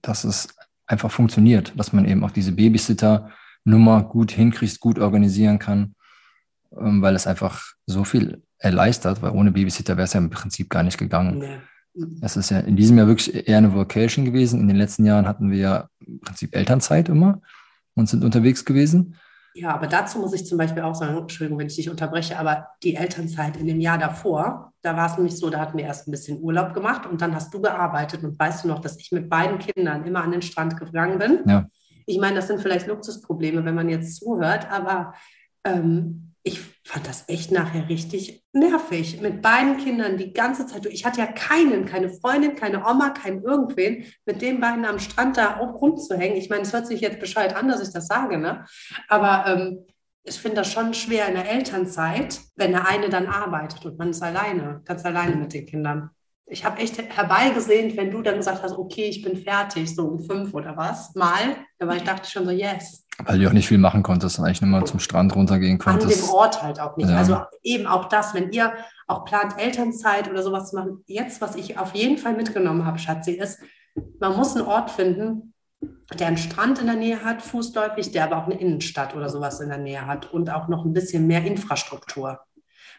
dass 0.00 0.24
es 0.24 0.48
einfach 0.86 1.10
funktioniert, 1.10 1.72
dass 1.76 1.92
man 1.92 2.06
eben 2.06 2.24
auch 2.24 2.30
diese 2.30 2.52
Babysitter-Nummer 2.52 4.04
gut 4.04 4.32
hinkriegt, 4.32 4.80
gut 4.80 4.98
organisieren 4.98 5.58
kann, 5.58 5.94
ähm, 6.76 7.02
weil 7.02 7.14
es 7.14 7.26
einfach 7.26 7.74
so 7.86 8.04
viel 8.04 8.42
erleichtert, 8.58 9.20
weil 9.20 9.32
ohne 9.32 9.52
Babysitter 9.52 9.96
wäre 9.96 10.04
es 10.04 10.14
ja 10.14 10.20
im 10.20 10.30
Prinzip 10.30 10.70
gar 10.70 10.82
nicht 10.82 10.98
gegangen. 10.98 11.38
Nee. 11.38 11.58
Es 12.20 12.36
ist 12.36 12.50
ja 12.50 12.60
in 12.60 12.76
diesem 12.76 12.98
Jahr 12.98 13.06
wirklich 13.06 13.48
eher 13.48 13.58
eine 13.58 13.74
Vocation 13.74 14.24
gewesen. 14.24 14.60
In 14.60 14.68
den 14.68 14.76
letzten 14.76 15.04
Jahren 15.04 15.26
hatten 15.26 15.50
wir 15.50 15.58
ja 15.58 15.88
im 16.06 16.20
Prinzip 16.20 16.54
Elternzeit 16.54 17.08
immer 17.08 17.40
und 17.94 18.08
sind 18.08 18.24
unterwegs 18.24 18.64
gewesen. 18.64 19.16
Ja, 19.54 19.74
aber 19.74 19.88
dazu 19.88 20.20
muss 20.20 20.32
ich 20.32 20.46
zum 20.46 20.58
Beispiel 20.58 20.82
auch 20.82 20.94
sagen, 20.94 21.16
Entschuldigung, 21.16 21.58
wenn 21.58 21.66
ich 21.66 21.74
dich 21.74 21.90
unterbreche, 21.90 22.38
aber 22.38 22.68
die 22.84 22.94
Elternzeit 22.94 23.56
in 23.56 23.66
dem 23.66 23.80
Jahr 23.80 23.98
davor, 23.98 24.72
da 24.82 24.96
war 24.96 25.10
es 25.10 25.16
nämlich 25.16 25.36
so, 25.36 25.50
da 25.50 25.58
hatten 25.58 25.76
wir 25.76 25.84
erst 25.84 26.06
ein 26.06 26.12
bisschen 26.12 26.40
Urlaub 26.40 26.72
gemacht 26.72 27.04
und 27.06 27.20
dann 27.20 27.34
hast 27.34 27.52
du 27.52 27.60
gearbeitet 27.60 28.22
und 28.22 28.38
weißt 28.38 28.64
du 28.64 28.68
noch, 28.68 28.78
dass 28.78 28.96
ich 28.98 29.10
mit 29.10 29.28
beiden 29.28 29.58
Kindern 29.58 30.04
immer 30.04 30.22
an 30.22 30.30
den 30.30 30.42
Strand 30.42 30.78
gegangen 30.78 31.18
bin. 31.18 31.40
Ja. 31.46 31.66
Ich 32.06 32.18
meine, 32.18 32.36
das 32.36 32.46
sind 32.46 32.60
vielleicht 32.60 32.86
Luxusprobleme, 32.86 33.64
wenn 33.64 33.74
man 33.74 33.88
jetzt 33.88 34.16
zuhört, 34.16 34.70
aber 34.70 35.14
ähm, 35.64 36.29
ich 36.52 36.60
fand 36.84 37.06
das 37.06 37.28
echt 37.28 37.52
nachher 37.52 37.88
richtig 37.88 38.42
nervig. 38.52 39.20
Mit 39.20 39.42
beiden 39.42 39.76
Kindern 39.76 40.16
die 40.16 40.32
ganze 40.32 40.66
Zeit. 40.66 40.84
Ich 40.86 41.04
hatte 41.04 41.20
ja 41.20 41.26
keinen, 41.26 41.86
keine 41.86 42.10
Freundin, 42.10 42.56
keine 42.56 42.84
Oma, 42.84 43.10
keinen 43.10 43.42
irgendwen, 43.42 44.04
mit 44.26 44.42
den 44.42 44.60
beiden 44.60 44.84
am 44.84 44.98
Strand 44.98 45.36
da 45.36 45.58
rumzuhängen. 45.58 46.36
Ich 46.36 46.50
meine, 46.50 46.62
es 46.62 46.72
hört 46.72 46.86
sich 46.86 47.00
jetzt 47.00 47.20
bescheuert 47.20 47.54
an, 47.54 47.68
dass 47.68 47.80
ich 47.80 47.92
das 47.92 48.08
sage, 48.08 48.38
ne? 48.38 48.64
Aber 49.08 49.44
ähm, 49.46 49.86
ich 50.24 50.40
finde 50.40 50.56
das 50.56 50.72
schon 50.72 50.92
schwer 50.92 51.28
in 51.28 51.34
der 51.34 51.48
Elternzeit, 51.48 52.40
wenn 52.56 52.72
der 52.72 52.86
eine 52.86 53.08
dann 53.08 53.26
arbeitet 53.26 53.84
und 53.86 53.98
man 53.98 54.10
ist 54.10 54.22
alleine, 54.22 54.82
ganz 54.84 55.04
alleine 55.04 55.36
mit 55.36 55.52
den 55.52 55.66
Kindern. 55.66 56.10
Ich 56.46 56.64
habe 56.64 56.80
echt 56.80 56.98
herbeigesehnt, 56.98 57.96
wenn 57.96 58.10
du 58.10 58.22
dann 58.22 58.36
gesagt 58.36 58.62
hast, 58.62 58.76
okay, 58.76 59.04
ich 59.04 59.22
bin 59.22 59.36
fertig, 59.36 59.94
so 59.94 60.08
um 60.08 60.24
fünf 60.24 60.52
oder 60.52 60.76
was, 60.76 61.14
mal, 61.14 61.56
war 61.78 61.96
ich 61.96 62.02
dachte 62.02 62.28
schon 62.28 62.44
so, 62.44 62.50
yes. 62.50 63.06
Weil 63.24 63.38
du 63.38 63.48
auch 63.48 63.52
nicht 63.52 63.68
viel 63.68 63.78
machen 63.78 64.02
konntest, 64.02 64.38
eigentlich 64.38 64.60
nur 64.60 64.70
mal 64.70 64.84
zum 64.84 65.00
Strand 65.00 65.34
runtergehen 65.34 65.78
konntest. 65.78 66.22
An 66.22 66.26
dem 66.26 66.34
Ort 66.34 66.62
halt 66.62 66.80
auch 66.80 66.96
nicht. 66.96 67.08
Ja. 67.08 67.16
Also 67.16 67.40
eben 67.62 67.86
auch 67.86 68.06
das, 68.06 68.34
wenn 68.34 68.50
ihr 68.52 68.72
auch 69.06 69.24
plant, 69.24 69.54
Elternzeit 69.58 70.30
oder 70.30 70.42
sowas 70.42 70.70
zu 70.70 70.76
machen, 70.76 71.02
jetzt, 71.06 71.40
was 71.40 71.56
ich 71.56 71.78
auf 71.78 71.94
jeden 71.94 72.18
Fall 72.18 72.34
mitgenommen 72.34 72.84
habe, 72.84 72.98
Schatzi, 72.98 73.32
ist, 73.32 73.60
man 74.20 74.36
muss 74.36 74.56
einen 74.56 74.66
Ort 74.66 74.90
finden, 74.90 75.54
der 76.18 76.28
einen 76.28 76.36
Strand 76.36 76.78
in 76.78 76.86
der 76.86 76.96
Nähe 76.96 77.24
hat, 77.24 77.42
fußläufig, 77.42 78.12
der 78.12 78.24
aber 78.24 78.38
auch 78.38 78.46
eine 78.46 78.58
Innenstadt 78.58 79.14
oder 79.16 79.28
sowas 79.28 79.60
in 79.60 79.68
der 79.68 79.78
Nähe 79.78 80.06
hat 80.06 80.32
und 80.32 80.50
auch 80.50 80.68
noch 80.68 80.84
ein 80.84 80.92
bisschen 80.92 81.26
mehr 81.26 81.44
Infrastruktur. 81.44 82.40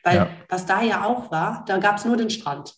Weil 0.04 0.16
ja. 0.16 0.28
was 0.50 0.66
da 0.66 0.82
ja 0.82 1.06
auch 1.06 1.32
war, 1.32 1.64
da 1.68 1.78
gab 1.78 1.98
es 1.98 2.06
nur 2.06 2.18
den 2.18 2.30
Strand. 2.30 2.74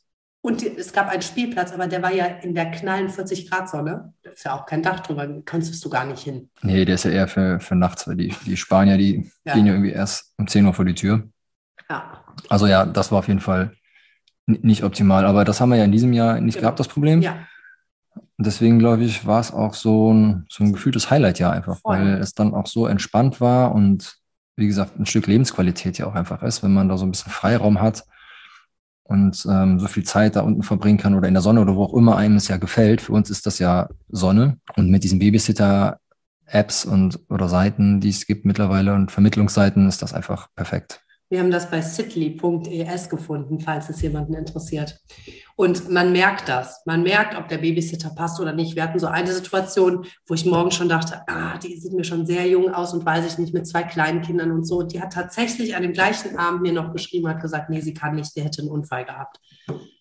Und 0.45 0.61
es 0.61 0.91
gab 0.91 1.07
einen 1.07 1.21
Spielplatz, 1.21 1.71
aber 1.71 1.87
der 1.87 2.01
war 2.01 2.11
ja 2.11 2.25
in 2.25 2.53
der 2.53 2.69
knallen 2.69 3.07
40 3.07 3.49
Grad 3.49 3.69
Sonne. 3.69 4.13
Da 4.23 4.31
ist 4.31 4.43
ja 4.43 4.53
auch 4.53 4.65
kein 4.65 4.83
Dach 4.83 4.99
drüber, 4.99 5.25
kannst 5.45 5.83
du 5.83 5.89
gar 5.89 6.05
nicht 6.05 6.21
hin. 6.21 6.49
Nee, 6.61 6.83
der 6.83 6.95
ist 6.95 7.05
ja 7.05 7.11
eher 7.11 7.29
für, 7.29 7.61
für 7.61 7.75
nachts, 7.75 8.05
weil 8.09 8.17
die, 8.17 8.35
die 8.45 8.57
Spanier, 8.57 8.97
die 8.97 9.31
ja. 9.45 9.53
gehen 9.53 9.65
ja 9.65 9.71
irgendwie 9.71 9.93
erst 9.93 10.33
um 10.37 10.45
10 10.45 10.65
Uhr 10.65 10.73
vor 10.73 10.83
die 10.83 10.95
Tür. 10.95 11.23
Ja. 11.89 12.25
Also 12.49 12.67
ja, 12.67 12.85
das 12.85 13.09
war 13.09 13.19
auf 13.19 13.29
jeden 13.29 13.39
Fall 13.39 13.71
nicht 14.45 14.83
optimal. 14.83 15.25
Aber 15.25 15.45
das 15.45 15.61
haben 15.61 15.69
wir 15.69 15.77
ja 15.77 15.85
in 15.85 15.93
diesem 15.93 16.11
Jahr 16.11 16.41
nicht 16.41 16.55
genau. 16.55 16.63
gehabt, 16.63 16.79
das 16.81 16.89
Problem. 16.89 17.21
Ja. 17.21 17.47
Deswegen 18.37 18.79
glaube 18.79 19.05
ich, 19.05 19.25
war 19.25 19.39
es 19.39 19.53
auch 19.53 19.73
so 19.73 20.13
ein, 20.13 20.45
so 20.49 20.65
ein 20.65 20.73
gefühltes 20.73 21.09
Highlight 21.09 21.39
ja 21.39 21.51
einfach, 21.51 21.79
Voll. 21.79 21.97
weil 21.97 22.07
es 22.15 22.33
dann 22.33 22.53
auch 22.53 22.67
so 22.67 22.85
entspannt 22.85 23.39
war 23.39 23.73
und 23.73 24.17
wie 24.57 24.67
gesagt, 24.67 24.99
ein 24.99 25.05
Stück 25.05 25.27
Lebensqualität 25.27 25.97
ja 25.99 26.05
auch 26.05 26.15
einfach 26.15 26.43
ist, 26.43 26.63
wenn 26.63 26.73
man 26.73 26.89
da 26.89 26.97
so 26.97 27.05
ein 27.05 27.11
bisschen 27.11 27.31
Freiraum 27.31 27.79
hat 27.79 28.03
und 29.03 29.45
ähm, 29.49 29.79
so 29.79 29.87
viel 29.87 30.03
Zeit 30.03 30.35
da 30.35 30.41
unten 30.41 30.63
verbringen 30.63 30.97
kann 30.97 31.15
oder 31.15 31.27
in 31.27 31.33
der 31.33 31.43
Sonne 31.43 31.61
oder 31.61 31.75
wo 31.75 31.83
auch 31.83 31.93
immer 31.93 32.17
einem 32.17 32.37
es 32.37 32.47
ja 32.47 32.57
gefällt. 32.57 33.01
Für 33.01 33.13
uns 33.13 33.29
ist 33.29 33.45
das 33.45 33.59
ja 33.59 33.89
Sonne. 34.09 34.57
Und 34.75 34.89
mit 34.89 35.03
diesen 35.03 35.19
Babysitter-Apps 35.19 36.85
und 36.85 37.19
oder 37.29 37.49
Seiten, 37.49 37.99
die 37.99 38.09
es 38.09 38.25
gibt 38.25 38.45
mittlerweile 38.45 38.93
und 38.93 39.11
Vermittlungsseiten, 39.11 39.87
ist 39.87 40.01
das 40.01 40.13
einfach 40.13 40.47
perfekt. 40.55 41.02
Wir 41.33 41.39
haben 41.39 41.49
das 41.49 41.71
bei 41.71 41.81
sitly.es 41.81 43.09
gefunden, 43.09 43.59
falls 43.59 43.89
es 43.89 44.03
jemanden 44.03 44.35
interessiert. 44.35 44.99
Und 45.55 45.89
man 45.89 46.11
merkt 46.11 46.47
das. 46.47 46.83
Man 46.85 47.01
merkt, 47.01 47.35
ob 47.35 47.47
der 47.47 47.57
Babysitter 47.57 48.11
passt 48.11 48.39
oder 48.39 48.53
nicht. 48.53 48.75
Wir 48.75 48.83
hatten 48.83 48.99
so 48.99 49.07
eine 49.07 49.33
Situation, 49.33 50.05
wo 50.27 50.35
ich 50.35 50.45
morgen 50.45 50.69
schon 50.69 50.89
dachte, 50.89 51.23
ah, 51.25 51.57
die 51.57 51.75
sieht 51.75 51.93
mir 51.93 52.03
schon 52.03 52.27
sehr 52.27 52.47
jung 52.47 52.71
aus 52.71 52.93
und 52.93 53.03
weiß 53.03 53.25
ich 53.25 53.39
nicht, 53.39 53.51
mit 53.51 53.65
zwei 53.65 53.81
kleinen 53.81 54.21
Kindern 54.21 54.51
und 54.51 54.67
so. 54.67 54.83
Die 54.83 55.01
hat 55.01 55.13
tatsächlich 55.13 55.75
an 55.75 55.81
dem 55.81 55.93
gleichen 55.93 56.37
Abend 56.37 56.61
mir 56.61 56.71
noch 56.71 56.93
geschrieben, 56.93 57.27
hat 57.27 57.41
gesagt, 57.41 57.71
nee, 57.71 57.81
sie 57.81 57.95
kann 57.95 58.13
nicht, 58.13 58.35
der 58.35 58.43
hätte 58.43 58.61
einen 58.61 58.69
Unfall 58.69 59.03
gehabt. 59.03 59.39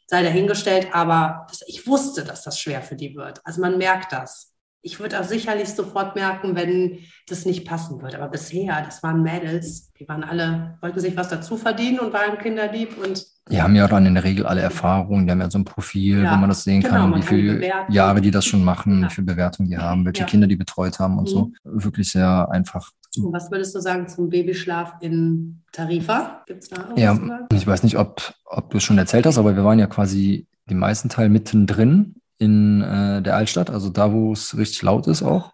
Sei 0.09 0.23
dahingestellt, 0.23 0.89
aber 0.93 1.47
ich 1.67 1.87
wusste, 1.87 2.25
dass 2.25 2.45
das 2.45 2.61
schwer 2.61 2.83
für 2.83 2.97
die 2.97 3.17
wird. 3.17 3.41
Also 3.45 3.63
man 3.63 3.79
merkt 3.79 4.13
das 4.13 4.52
ich 4.83 4.99
würde 5.01 5.21
auch 5.21 5.25
sicherlich 5.25 5.69
sofort 5.69 6.17
merken, 6.17 6.57
wenn 6.57 6.99
das 7.29 7.47
nicht 7.47 7.67
passen 7.67 8.03
würde. 8.03 8.19
Aber 8.19 8.29
bisher, 8.29 8.83
das 8.85 9.03
waren 9.03 9.23
Mädels, 9.23 9.93
die 9.99 10.09
waren 10.09 10.25
alle, 10.25 10.77
wollten 10.81 11.01
sich 11.01 11.17
was 11.17 11.29
dazu 11.29 11.57
verdienen 11.57 12.01
und 12.01 12.13
waren 12.13 12.37
kinderlieb 12.39 12.99
und 13.03 13.25
die 13.51 13.61
haben 13.61 13.75
ja 13.75 13.89
dann 13.89 14.07
in 14.07 14.15
der 14.15 14.23
Regel 14.23 14.47
alle 14.47 14.61
Erfahrungen, 14.61 15.27
die 15.27 15.33
haben 15.33 15.41
ja 15.41 15.51
so 15.51 15.59
ein 15.59 15.65
Profil, 15.65 16.23
ja, 16.23 16.33
wo 16.33 16.37
man 16.37 16.49
das 16.49 16.63
sehen 16.63 16.81
genau, 16.81 17.11
kann, 17.11 17.17
wie 17.17 17.23
viele 17.23 17.73
Jahre 17.89 18.21
die 18.21 18.31
das 18.31 18.45
schon 18.45 18.63
machen, 18.63 19.03
ja. 19.03 19.09
wie 19.09 19.15
viele 19.15 19.27
Bewertungen 19.27 19.69
die 19.69 19.77
haben, 19.77 20.05
welche 20.05 20.21
ja. 20.21 20.27
Kinder 20.27 20.47
die 20.47 20.55
betreut 20.55 21.01
haben 21.01 21.19
und 21.19 21.25
mhm. 21.25 21.29
so. 21.29 21.53
Wirklich 21.65 22.11
sehr 22.11 22.49
einfach. 22.53 22.91
Und 23.19 23.33
was 23.33 23.51
würdest 23.51 23.75
du 23.75 23.81
sagen 23.81 24.09
zum 24.09 24.31
Babyschlaf 24.31 24.95
in 25.01 25.63
Tarifa? 25.73 26.45
Gibt 26.47 26.63
es 26.63 26.69
da 26.69 26.89
irgendwas? 26.89 27.41
Ja, 27.51 27.57
ich 27.57 27.67
weiß 27.67 27.83
nicht, 27.83 27.99
ob, 27.99 28.33
ob 28.45 28.71
du 28.71 28.77
es 28.77 28.85
schon 28.85 28.97
erzählt 28.97 29.27
hast, 29.27 29.39
aber 29.39 29.57
wir 29.57 29.65
waren 29.65 29.81
ja 29.81 29.89
quasi 29.89 30.47
den 30.71 30.79
meisten 30.79 31.09
Teil 31.09 31.29
mittendrin 31.29 32.15
in 32.39 32.83
äh, 32.83 33.23
der 33.23 33.37
Altstadt, 33.37 33.71
also 33.71 33.89
da, 33.89 34.13
wo 34.13 34.33
es 34.33 34.57
richtig 34.57 34.83
laut 34.83 35.07
ist 35.07 35.23
auch. 35.23 35.53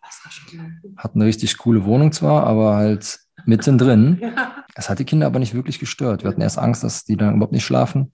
Hat 0.96 1.14
eine 1.14 1.24
richtig 1.24 1.58
coole 1.58 1.84
Wohnung 1.84 2.12
zwar, 2.12 2.46
aber 2.46 2.76
halt 2.76 3.20
mittendrin. 3.44 4.20
Es 4.74 4.88
hat 4.88 5.00
die 5.00 5.04
Kinder 5.04 5.26
aber 5.26 5.40
nicht 5.40 5.54
wirklich 5.54 5.80
gestört. 5.80 6.22
Wir 6.22 6.30
hatten 6.30 6.40
erst 6.40 6.56
Angst, 6.56 6.84
dass 6.84 7.02
die 7.02 7.16
dann 7.16 7.34
überhaupt 7.34 7.52
nicht 7.52 7.64
schlafen, 7.64 8.12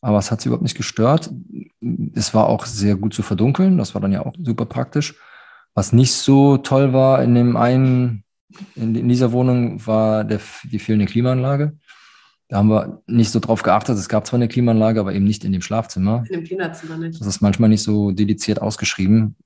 aber 0.00 0.18
es 0.18 0.32
hat 0.32 0.40
sie 0.40 0.48
überhaupt 0.48 0.64
nicht 0.64 0.76
gestört. 0.76 1.30
Es 2.14 2.34
war 2.34 2.48
auch 2.48 2.66
sehr 2.66 2.96
gut 2.96 3.14
zu 3.14 3.22
verdunkeln, 3.22 3.78
das 3.78 3.94
war 3.94 4.00
dann 4.00 4.10
ja 4.10 4.26
auch 4.26 4.34
super 4.42 4.66
praktisch. 4.66 5.14
Was 5.72 5.92
nicht 5.92 6.12
so 6.12 6.56
toll 6.56 6.92
war 6.92 7.22
in 7.22 7.36
dem 7.36 7.56
einen, 7.56 8.24
in, 8.74 8.96
in 8.96 9.08
dieser 9.08 9.30
Wohnung, 9.30 9.86
war 9.86 10.24
der, 10.24 10.40
die 10.64 10.80
fehlende 10.80 11.06
Klimaanlage. 11.06 11.78
Da 12.50 12.56
haben 12.56 12.68
wir 12.68 13.00
nicht 13.06 13.30
so 13.30 13.38
drauf 13.38 13.62
geachtet. 13.62 13.96
Es 13.96 14.08
gab 14.08 14.26
zwar 14.26 14.38
eine 14.38 14.48
Klimaanlage, 14.48 14.98
aber 14.98 15.14
eben 15.14 15.24
nicht 15.24 15.44
in 15.44 15.52
dem 15.52 15.62
Schlafzimmer. 15.62 16.24
In 16.28 16.40
dem 16.40 16.44
Kinderzimmer 16.44 16.96
nicht. 16.98 17.20
Das 17.20 17.28
ist 17.28 17.40
manchmal 17.40 17.68
nicht 17.68 17.84
so 17.84 18.10
dediziert 18.10 18.60
ausgeschrieben 18.60 19.36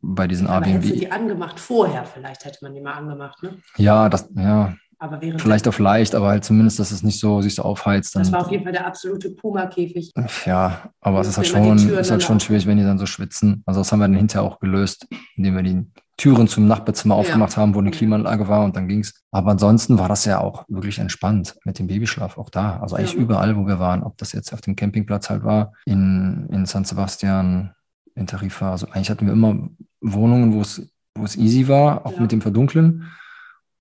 bei 0.00 0.28
diesen 0.28 0.46
aber 0.46 0.66
Airbnb. 0.66 0.84
Hättest 0.84 0.94
du 0.94 1.00
die 1.00 1.10
angemacht 1.10 1.58
vorher? 1.58 2.04
Vielleicht 2.04 2.44
hätte 2.44 2.58
man 2.62 2.72
die 2.72 2.80
mal 2.80 2.92
angemacht, 2.92 3.42
ne? 3.42 3.58
Ja, 3.76 4.08
das, 4.08 4.30
ja. 4.36 4.76
Aber 5.00 5.20
Vielleicht 5.36 5.66
auf 5.66 5.80
leicht, 5.80 6.14
aber 6.14 6.28
halt 6.28 6.44
zumindest, 6.44 6.78
dass 6.78 6.92
es 6.92 7.02
nicht 7.02 7.18
so 7.18 7.42
sich 7.42 7.56
so 7.56 7.62
aufheizt. 7.62 8.14
das 8.14 8.30
war 8.30 8.42
auf 8.42 8.50
jeden 8.52 8.62
Fall 8.62 8.72
der 8.72 8.86
absolute 8.86 9.30
Puma-Käfig. 9.30 10.12
Ja, 10.46 10.90
aber 11.00 11.20
es 11.20 11.28
ist 11.28 11.36
halt 11.36 11.48
schon, 11.48 11.76
ist 11.76 12.10
halt 12.10 12.22
schon 12.22 12.38
schwierig, 12.38 12.66
wenn 12.66 12.78
die 12.78 12.84
dann 12.84 12.98
so 12.98 13.06
schwitzen. 13.06 13.64
Also 13.66 13.80
das 13.80 13.90
haben 13.90 13.98
wir 13.98 14.06
dann 14.06 14.16
hinterher 14.16 14.48
auch 14.48 14.60
gelöst, 14.60 15.08
indem 15.36 15.56
wir 15.56 15.62
die 15.62 15.84
Türen 16.16 16.46
zum 16.46 16.66
Nachbarzimmer 16.66 17.16
aufgemacht 17.16 17.52
ja. 17.52 17.56
haben, 17.58 17.74
wo 17.74 17.80
eine 17.80 17.90
Klimaanlage 17.90 18.46
war 18.46 18.64
und 18.64 18.76
dann 18.76 18.86
ging's. 18.86 19.14
Aber 19.32 19.50
ansonsten 19.50 19.98
war 19.98 20.08
das 20.08 20.24
ja 20.24 20.40
auch 20.40 20.64
wirklich 20.68 20.98
entspannt 20.98 21.56
mit 21.64 21.78
dem 21.78 21.88
Babyschlaf 21.88 22.38
auch 22.38 22.50
da. 22.50 22.78
Also 22.80 22.96
eigentlich 22.96 23.14
ja. 23.14 23.20
überall, 23.20 23.56
wo 23.56 23.66
wir 23.66 23.80
waren, 23.80 24.02
ob 24.02 24.16
das 24.18 24.32
jetzt 24.32 24.52
auf 24.52 24.60
dem 24.60 24.76
Campingplatz 24.76 25.28
halt 25.28 25.42
war, 25.42 25.72
in, 25.84 26.48
in 26.52 26.66
San 26.66 26.84
Sebastian, 26.84 27.74
in 28.14 28.26
Tarifa. 28.26 28.70
Also 28.70 28.86
eigentlich 28.86 29.10
hatten 29.10 29.26
wir 29.26 29.32
immer 29.32 29.68
Wohnungen, 30.00 30.52
wo 30.52 30.60
es, 30.60 30.88
wo 31.16 31.24
es 31.24 31.36
easy 31.36 31.66
war, 31.66 32.06
auch 32.06 32.14
ja. 32.14 32.20
mit 32.20 32.30
dem 32.30 32.42
Verdunkeln. 32.42 33.10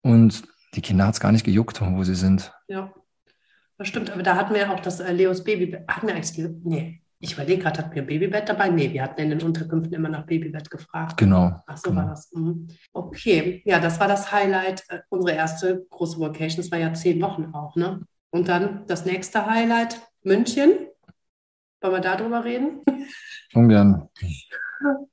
Und 0.02 0.44
die 0.74 0.82
Kinder 0.82 1.06
hat 1.06 1.14
es 1.14 1.20
gar 1.20 1.32
nicht 1.32 1.46
gejuckt, 1.46 1.82
wo 1.82 2.04
sie 2.04 2.16
sind. 2.16 2.52
Ja, 2.68 2.92
das 3.78 3.88
stimmt. 3.88 4.12
Aber 4.12 4.24
da 4.24 4.36
hatten 4.36 4.56
wir 4.56 4.72
auch 4.72 4.80
das 4.80 5.00
äh, 5.00 5.14
Leos 5.14 5.44
Baby. 5.44 5.78
Hatten 5.88 6.08
wir 6.08 6.16
eigentlich, 6.16 6.50
nee, 6.64 7.03
ich 7.24 7.34
überlege 7.34 7.62
gerade, 7.62 7.80
hatten 7.80 7.96
wir 7.96 8.02
ein 8.02 8.08
Babybett 8.08 8.50
dabei? 8.50 8.68
Nee, 8.68 8.92
wir 8.92 9.02
hatten 9.02 9.22
in 9.22 9.30
den 9.30 9.42
Unterkünften 9.42 9.94
immer 9.94 10.10
nach 10.10 10.26
Babybett 10.26 10.70
gefragt. 10.70 11.16
Genau. 11.16 11.56
Ach 11.66 11.78
so 11.78 11.90
genau. 11.90 12.02
war 12.02 12.10
das. 12.10 12.30
Mhm. 12.34 12.68
Okay, 12.92 13.62
ja, 13.66 13.80
das 13.80 13.98
war 14.02 14.10
das 14.10 14.34
Highlight. 14.34 14.84
Äh, 14.90 15.00
unsere 15.08 15.38
erste 15.38 15.86
große 15.90 16.20
Vacation, 16.20 16.58
das 16.58 16.70
war 16.70 16.80
ja 16.80 16.94
zehn 16.94 17.22
Wochen 17.22 17.54
auch, 17.54 17.78
ne? 17.78 18.02
Und 18.30 18.50
dann 18.50 18.86
das 18.88 19.06
nächste 19.06 19.46
Highlight, 19.46 20.02
München. 20.24 20.72
Wollen 21.80 21.94
wir 21.94 22.02
darüber 22.02 22.44
reden? 22.44 22.82
Ungern. 23.54 24.10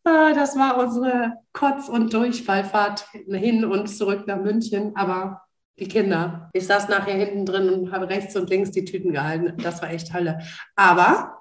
Ah, 0.03 0.33
das 0.35 0.57
war 0.57 0.79
unsere 0.79 1.35
Kotz- 1.53 1.89
und 1.89 2.13
Durchfallfahrt 2.13 3.07
hin 3.29 3.65
und 3.65 3.87
zurück 3.87 4.27
nach 4.27 4.41
München. 4.41 4.97
Aber 4.97 5.43
die 5.79 5.87
Kinder. 5.87 6.51
Ich 6.55 6.67
saß 6.67 6.89
nachher 6.89 7.15
hinten 7.15 7.47
drin 7.47 7.69
und 7.71 7.93
habe 7.93 8.09
rechts 8.09 8.35
und 8.35 8.51
links 8.51 8.73
die 8.73 8.85
Tüten 8.85 9.13
gehalten. 9.13 9.57
Das 9.63 9.81
war 9.81 9.91
echt 9.91 10.13
Hölle. 10.13 10.41
Aber 10.75 11.40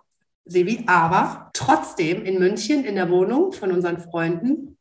Sebi, 0.50 0.84
aber 0.88 1.52
trotzdem 1.54 2.26
in 2.26 2.40
München 2.40 2.84
in 2.84 2.96
der 2.96 3.10
Wohnung 3.10 3.52
von 3.52 3.72
unseren 3.72 4.00
Freunden. 4.00 4.78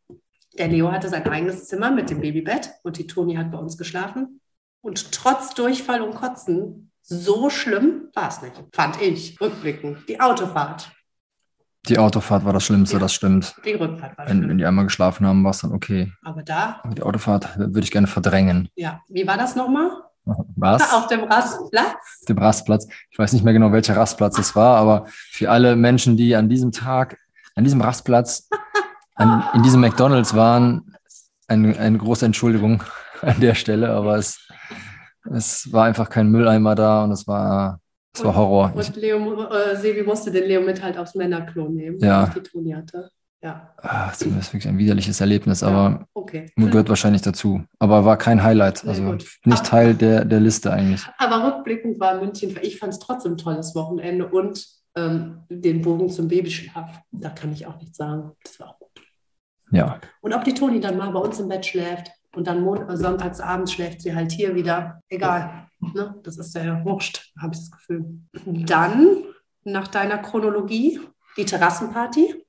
Der 0.57 0.69
Leo 0.69 0.91
hatte 0.91 1.09
sein 1.09 1.27
eigenes 1.27 1.67
Zimmer 1.67 1.91
mit 1.91 2.11
dem 2.11 2.21
Babybett 2.21 2.71
und 2.83 2.99
die 2.99 3.07
Toni 3.07 3.37
hat 3.37 3.53
bei 3.53 3.59
uns 3.59 3.77
geschlafen. 3.77 4.41
Und 4.81 5.13
trotz 5.13 5.55
Durchfall 5.55 6.01
und 6.01 6.15
Kotzen, 6.15 6.91
so 7.03 7.51
schlimm 7.51 8.09
war 8.15 8.29
es 8.29 8.43
nicht, 8.43 8.55
fand 8.73 9.01
ich, 9.01 9.41
rückblickend. 9.41 10.09
Die 10.09 10.21
Autofahrt. 10.21 10.91
Die 11.87 11.99
Autofahrt 11.99 12.45
war 12.45 12.53
das 12.53 12.65
Schlimmste, 12.65 12.97
ja, 12.97 13.01
das 13.01 13.15
stimmt. 13.15 13.55
Die 13.65 13.73
Rückfahrt 13.73 14.19
war 14.19 14.29
wenn, 14.29 14.49
wenn 14.49 14.59
die 14.59 14.67
einmal 14.67 14.85
geschlafen 14.85 15.27
haben, 15.27 15.45
war 15.45 15.53
es 15.53 15.61
dann 15.61 15.73
okay. 15.73 16.13
Aber 16.23 16.43
da? 16.43 16.83
Die 16.97 17.03
Autofahrt 17.03 17.59
würde 17.59 17.81
ich 17.81 17.91
gerne 17.91 18.07
verdrängen. 18.07 18.69
Ja, 18.75 19.03
wie 19.09 19.27
war 19.27 19.37
das 19.37 19.55
nochmal? 19.57 19.91
Was? 20.56 20.92
Auf 20.92 21.06
dem 21.06 21.25
Rastplatz? 21.25 22.20
Dem 22.28 22.38
Rastplatz. 22.38 22.88
Ich 23.11 23.18
weiß 23.18 23.32
nicht 23.32 23.44
mehr 23.44 23.52
genau, 23.52 23.73
welcher 23.73 23.97
Rastplatz 23.97 24.38
es 24.38 24.54
war, 24.54 24.76
aber 24.76 25.06
für 25.06 25.50
alle 25.50 25.76
Menschen, 25.76 26.16
die 26.16 26.35
an 26.35 26.49
diesem 26.49 26.73
Tag, 26.73 27.18
an 27.54 27.64
diesem 27.64 27.80
Rastplatz, 27.80 28.49
an, 29.14 29.44
in 29.54 29.62
diesem 29.62 29.80
McDonalds 29.80 30.35
waren, 30.35 30.94
eine, 31.47 31.78
eine 31.78 31.99
große 31.99 32.26
Entschuldigung 32.26 32.82
an 33.23 33.40
der 33.40 33.54
Stelle, 33.54 33.90
aber 33.90 34.16
es, 34.16 34.47
es 35.32 35.73
war 35.73 35.85
einfach 35.85 36.11
kein 36.11 36.30
Mülleimer 36.30 36.75
da 36.75 37.04
und 37.04 37.12
es 37.12 37.26
war, 37.26 37.80
es 38.14 38.25
war 38.25 38.35
Horror. 38.35 38.73
Und 38.75 38.97
Leo, 38.97 39.44
äh, 39.44 39.76
Sebi 39.76 40.02
musste 40.02 40.30
den 40.30 40.44
Leo 40.44 40.61
mit 40.61 40.82
halt 40.82 40.99
aufs 40.99 41.14
Männerklo 41.14 41.68
nehmen, 41.68 41.99
ja. 42.00 42.26
die 42.26 42.40
Toni 42.40 42.73
hatte. 42.73 43.11
Ja. 43.42 43.73
Ach, 43.76 44.11
das 44.11 44.23
ist 44.23 44.52
wirklich 44.52 44.66
ein 44.66 44.78
widerliches 44.78 45.20
Erlebnis, 45.20 45.61
ja, 45.61 45.68
aber 45.68 46.06
okay. 46.28 46.52
gehört 46.56 46.88
wahrscheinlich 46.88 47.23
dazu. 47.23 47.64
Aber 47.78 48.04
war 48.04 48.16
kein 48.16 48.42
Highlight, 48.42 48.85
also 48.87 49.02
nicht 49.12 49.30
aber, 49.47 49.62
Teil 49.62 49.94
der, 49.94 50.25
der 50.25 50.40
Liste 50.40 50.73
eigentlich. 50.73 51.06
Aber 51.18 51.47
rückblickend 51.47 51.99
war 52.00 52.20
München, 52.20 52.56
ich 52.62 52.78
fand 52.78 52.92
es 52.92 52.99
trotzdem 52.99 53.32
ein 53.32 53.38
tolles 53.38 53.75
Wochenende 53.75 54.26
und 54.28 54.66
ähm, 54.97 55.42
den 55.49 55.82
Bogen 55.82 56.11
zum 56.11 56.28
Babyschlaf, 56.28 57.00
da 57.11 57.30
kann 57.30 57.52
ich 57.52 57.66
auch 57.66 57.78
nichts 57.78 57.97
sagen. 57.97 58.32
Das 58.42 58.58
war 58.61 58.68
auch 58.68 58.78
gut. 58.78 58.88
Ja. 59.70 60.00
Und 60.20 60.32
ob 60.32 60.44
die 60.44 60.54
Toni 60.54 60.80
dann 60.80 60.97
mal 60.97 61.11
bei 61.11 61.20
uns 61.20 61.38
im 61.40 61.49
Bett 61.49 61.66
schläft, 61.66 62.11
Und 62.35 62.47
dann 62.47 62.62
Mon 62.62 62.97
sonntags 62.97 63.40
abends 63.40 63.73
schläft 63.73 64.02
sie 64.02 64.14
halt 64.14 64.32
hier 64.32 64.54
wieder. 64.54 65.00
Egal. 65.08 65.68
Ne? 65.80 66.14
Das 66.23 66.38
ist 66.38 66.54
ja 66.54 66.85
wurscht, 66.85 67.32
habe 67.40 67.54
ich 67.54 67.61
das 67.61 67.70
Gefühl. 67.70 68.20
Dann, 68.44 69.25
nach 69.64 69.88
deiner 69.88 70.18
Chronologie, 70.18 71.00
die 71.37 71.44
Terrassenparty. 71.44 72.44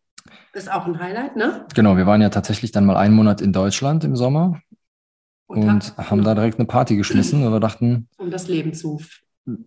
Ist 0.54 0.72
auch 0.72 0.86
ein 0.86 1.00
Highlight, 1.00 1.36
ne? 1.36 1.66
Genau, 1.76 1.98
wir 1.98 2.06
waren 2.06 2.22
ja 2.22 2.30
tatsächlich 2.30 2.72
dann 2.72 2.86
mal 2.86 2.98
einen 2.98 3.16
Monat 3.16 3.42
in 3.42 3.54
Deutschland 3.54 4.04
im 4.04 4.16
Sommer 4.16 4.62
und, 5.48 5.68
und 5.68 5.98
haben 5.98 6.24
da 6.24 6.36
direkt 6.36 6.60
eine 6.60 6.68
Party 6.68 6.96
geschmissen, 6.96 7.44
weil 7.44 7.52
wir 7.52 7.60
dachten. 7.60 8.08
Um 8.18 8.32
das 8.32 8.48
Leben 8.48 8.74
zu 8.74 9.00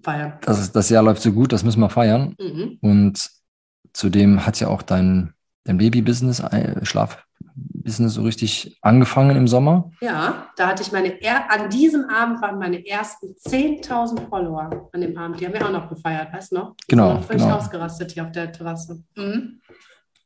feiern. 0.03 0.35
Das, 0.43 0.61
ist, 0.61 0.77
das 0.77 0.89
Jahr 0.91 1.03
läuft 1.03 1.23
so 1.23 1.33
gut, 1.33 1.53
das 1.53 1.65
müssen 1.65 1.81
wir 1.81 1.91
feiern. 1.91 2.35
Mhm. 2.39 2.79
Und 2.81 3.31
zudem 3.93 4.47
hat 4.47 4.61
ja 4.61 4.69
auch 4.69 4.83
dein, 4.83 5.35
dein 5.65 5.79
Baby-Business, 5.79 6.41
äh, 6.41 6.85
Schlafbusiness 6.85 8.15
so 8.15 8.23
richtig 8.23 8.79
angefangen 8.83 9.37
im 9.37 9.49
Sommer. 9.49 9.91
Ja, 10.01 10.49
da 10.57 10.69
hatte 10.69 10.83
ich 10.83 10.93
meine, 10.93 11.15
an 11.49 11.69
diesem 11.71 12.09
Abend 12.09 12.41
waren 12.43 12.59
meine 12.59 12.87
ersten 12.87 13.35
10.000 13.35 14.29
Follower 14.29 14.89
an 14.93 15.01
dem 15.01 15.17
Abend. 15.17 15.41
Die 15.41 15.47
haben 15.47 15.55
wir 15.55 15.67
auch 15.67 15.73
noch 15.73 15.89
gefeiert, 15.89 16.33
weißt 16.33 16.53
du 16.53 16.57
noch? 16.57 16.77
Die 16.77 16.85
genau. 16.89 17.15
Sind 17.15 17.25
völlig 17.25 17.43
genau. 17.43 17.57
ausgerastet 17.57 18.13
hier 18.13 18.25
auf 18.25 18.33
der 18.33 18.53
Terrasse. 18.53 19.03
Mhm. 19.17 19.61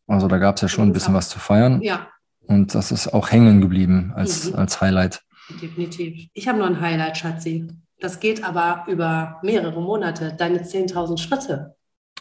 Also 0.07 0.29
da 0.29 0.39
gab 0.39 0.57
es 0.57 0.63
ja 0.63 0.69
schon 0.69 0.89
ein 0.89 0.93
bisschen 0.93 1.15
was 1.15 1.29
zu 1.29 1.39
feiern. 1.39 1.83
Ja. 1.83 2.09
Und 2.47 2.75
das 2.75 2.93
ist 2.93 3.13
auch 3.13 3.31
hängen 3.31 3.61
geblieben 3.61 4.13
als, 4.15 4.51
mhm. 4.51 4.57
als 4.57 4.81
Highlight. 4.81 5.23
Definitiv. 5.61 6.29
Ich 6.33 6.49
habe 6.49 6.59
noch 6.59 6.67
ein 6.67 6.81
Highlight, 6.81 7.17
Schatzi. 7.17 7.69
Das 7.99 8.21
geht 8.21 8.45
aber 8.45 8.85
über 8.89 9.39
mehrere 9.43 9.81
Monate. 9.81 10.35
Deine 10.37 10.63
10.000 10.63 11.19
Schritte. 11.19 11.77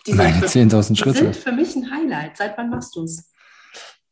Meine 0.08 0.46
10.000 0.46 0.98
Schritte. 0.98 1.18
sind 1.20 1.36
für 1.36 1.52
mich 1.52 1.76
ein 1.76 1.90
Highlight. 1.92 2.38
Seit 2.38 2.58
wann 2.58 2.70
machst 2.70 2.96
du 2.96 3.04
es? 3.04 3.32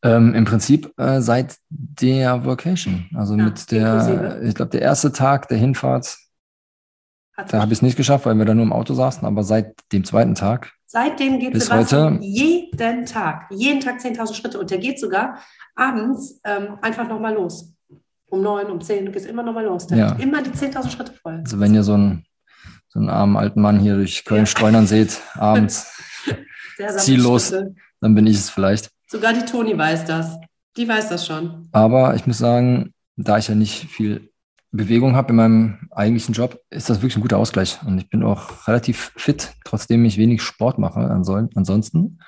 Ähm, 0.01 0.33
Im 0.33 0.43
Prinzip 0.43 0.91
äh, 0.97 1.21
seit 1.21 1.55
der 1.69 2.43
Vocation. 2.43 3.09
Also 3.15 3.35
ja, 3.35 3.45
mit 3.45 3.71
der, 3.71 3.93
inklusive. 3.93 4.41
ich 4.43 4.55
glaube, 4.55 4.71
der 4.71 4.81
erste 4.81 5.11
Tag 5.13 5.47
der 5.47 5.57
Hinfahrt, 5.57 6.17
Hat's 7.37 7.51
da 7.51 7.61
habe 7.61 7.71
ich 7.71 7.79
es 7.79 7.81
nicht 7.81 7.95
geschafft, 7.95 8.25
weil 8.25 8.35
wir 8.35 8.45
da 8.45 8.53
nur 8.53 8.65
im 8.65 8.73
Auto 8.73 8.93
saßen, 8.93 9.25
aber 9.25 9.43
seit 9.43 9.75
dem 9.91 10.03
zweiten 10.03 10.35
Tag. 10.35 10.73
Seitdem 10.93 11.39
geht 11.39 11.59
Sebastian 11.59 12.17
heute, 12.17 12.23
jeden 12.23 13.05
Tag, 13.07 13.47
jeden 13.49 13.79
Tag 13.79 13.99
10.000 13.99 14.35
Schritte 14.35 14.59
und 14.59 14.69
der 14.69 14.77
geht 14.77 14.99
sogar 14.99 15.39
abends 15.73 16.39
ähm, 16.43 16.77
einfach 16.83 17.09
nochmal 17.09 17.33
los 17.33 17.73
um 18.27 18.43
neun, 18.43 18.69
um 18.69 18.79
zehn, 18.79 19.07
du 19.07 19.11
gehst 19.11 19.25
immer 19.25 19.41
noch 19.41 19.53
mal 19.53 19.65
los. 19.65 19.87
Der 19.87 19.97
ja. 19.97 20.11
hat 20.11 20.19
immer 20.19 20.43
die 20.43 20.51
10.000 20.51 20.91
Schritte 20.91 21.13
voll. 21.13 21.41
Also 21.43 21.59
wenn 21.59 21.73
ihr 21.73 21.81
so 21.81 21.93
einen, 21.93 22.25
so 22.89 22.99
einen 22.99 23.09
armen 23.09 23.37
alten 23.37 23.59
Mann 23.59 23.79
hier 23.79 23.95
durch 23.95 24.23
Köln 24.23 24.41
ja. 24.41 24.45
streunern 24.45 24.85
seht, 24.85 25.19
abends 25.33 25.91
ziellos, 26.97 27.51
dann 28.01 28.13
bin 28.13 28.27
ich 28.27 28.37
es 28.37 28.51
vielleicht. 28.51 28.91
Sogar 29.07 29.33
die 29.33 29.45
Toni 29.45 29.75
weiß 29.75 30.05
das. 30.05 30.37
Die 30.77 30.87
weiß 30.87 31.09
das 31.09 31.25
schon. 31.25 31.69
Aber 31.71 32.13
ich 32.13 32.27
muss 32.27 32.37
sagen, 32.37 32.93
da 33.15 33.39
ich 33.39 33.47
ja 33.47 33.55
nicht 33.55 33.89
viel 33.89 34.29
Bewegung 34.73 35.15
habe 35.15 35.29
in 35.29 35.35
meinem 35.35 35.77
eigentlichen 35.91 36.33
Job, 36.33 36.59
ist 36.69 36.89
das 36.89 36.97
wirklich 36.97 37.15
ein 37.15 37.21
guter 37.21 37.37
Ausgleich. 37.37 37.79
Und 37.85 37.99
ich 37.99 38.09
bin 38.09 38.23
auch 38.23 38.67
relativ 38.67 39.11
fit, 39.15 39.53
trotzdem 39.63 40.03
ich 40.03 40.17
wenig 40.17 40.41
Sport 40.41 40.79
mache 40.79 40.99
ansonsten 40.99 42.19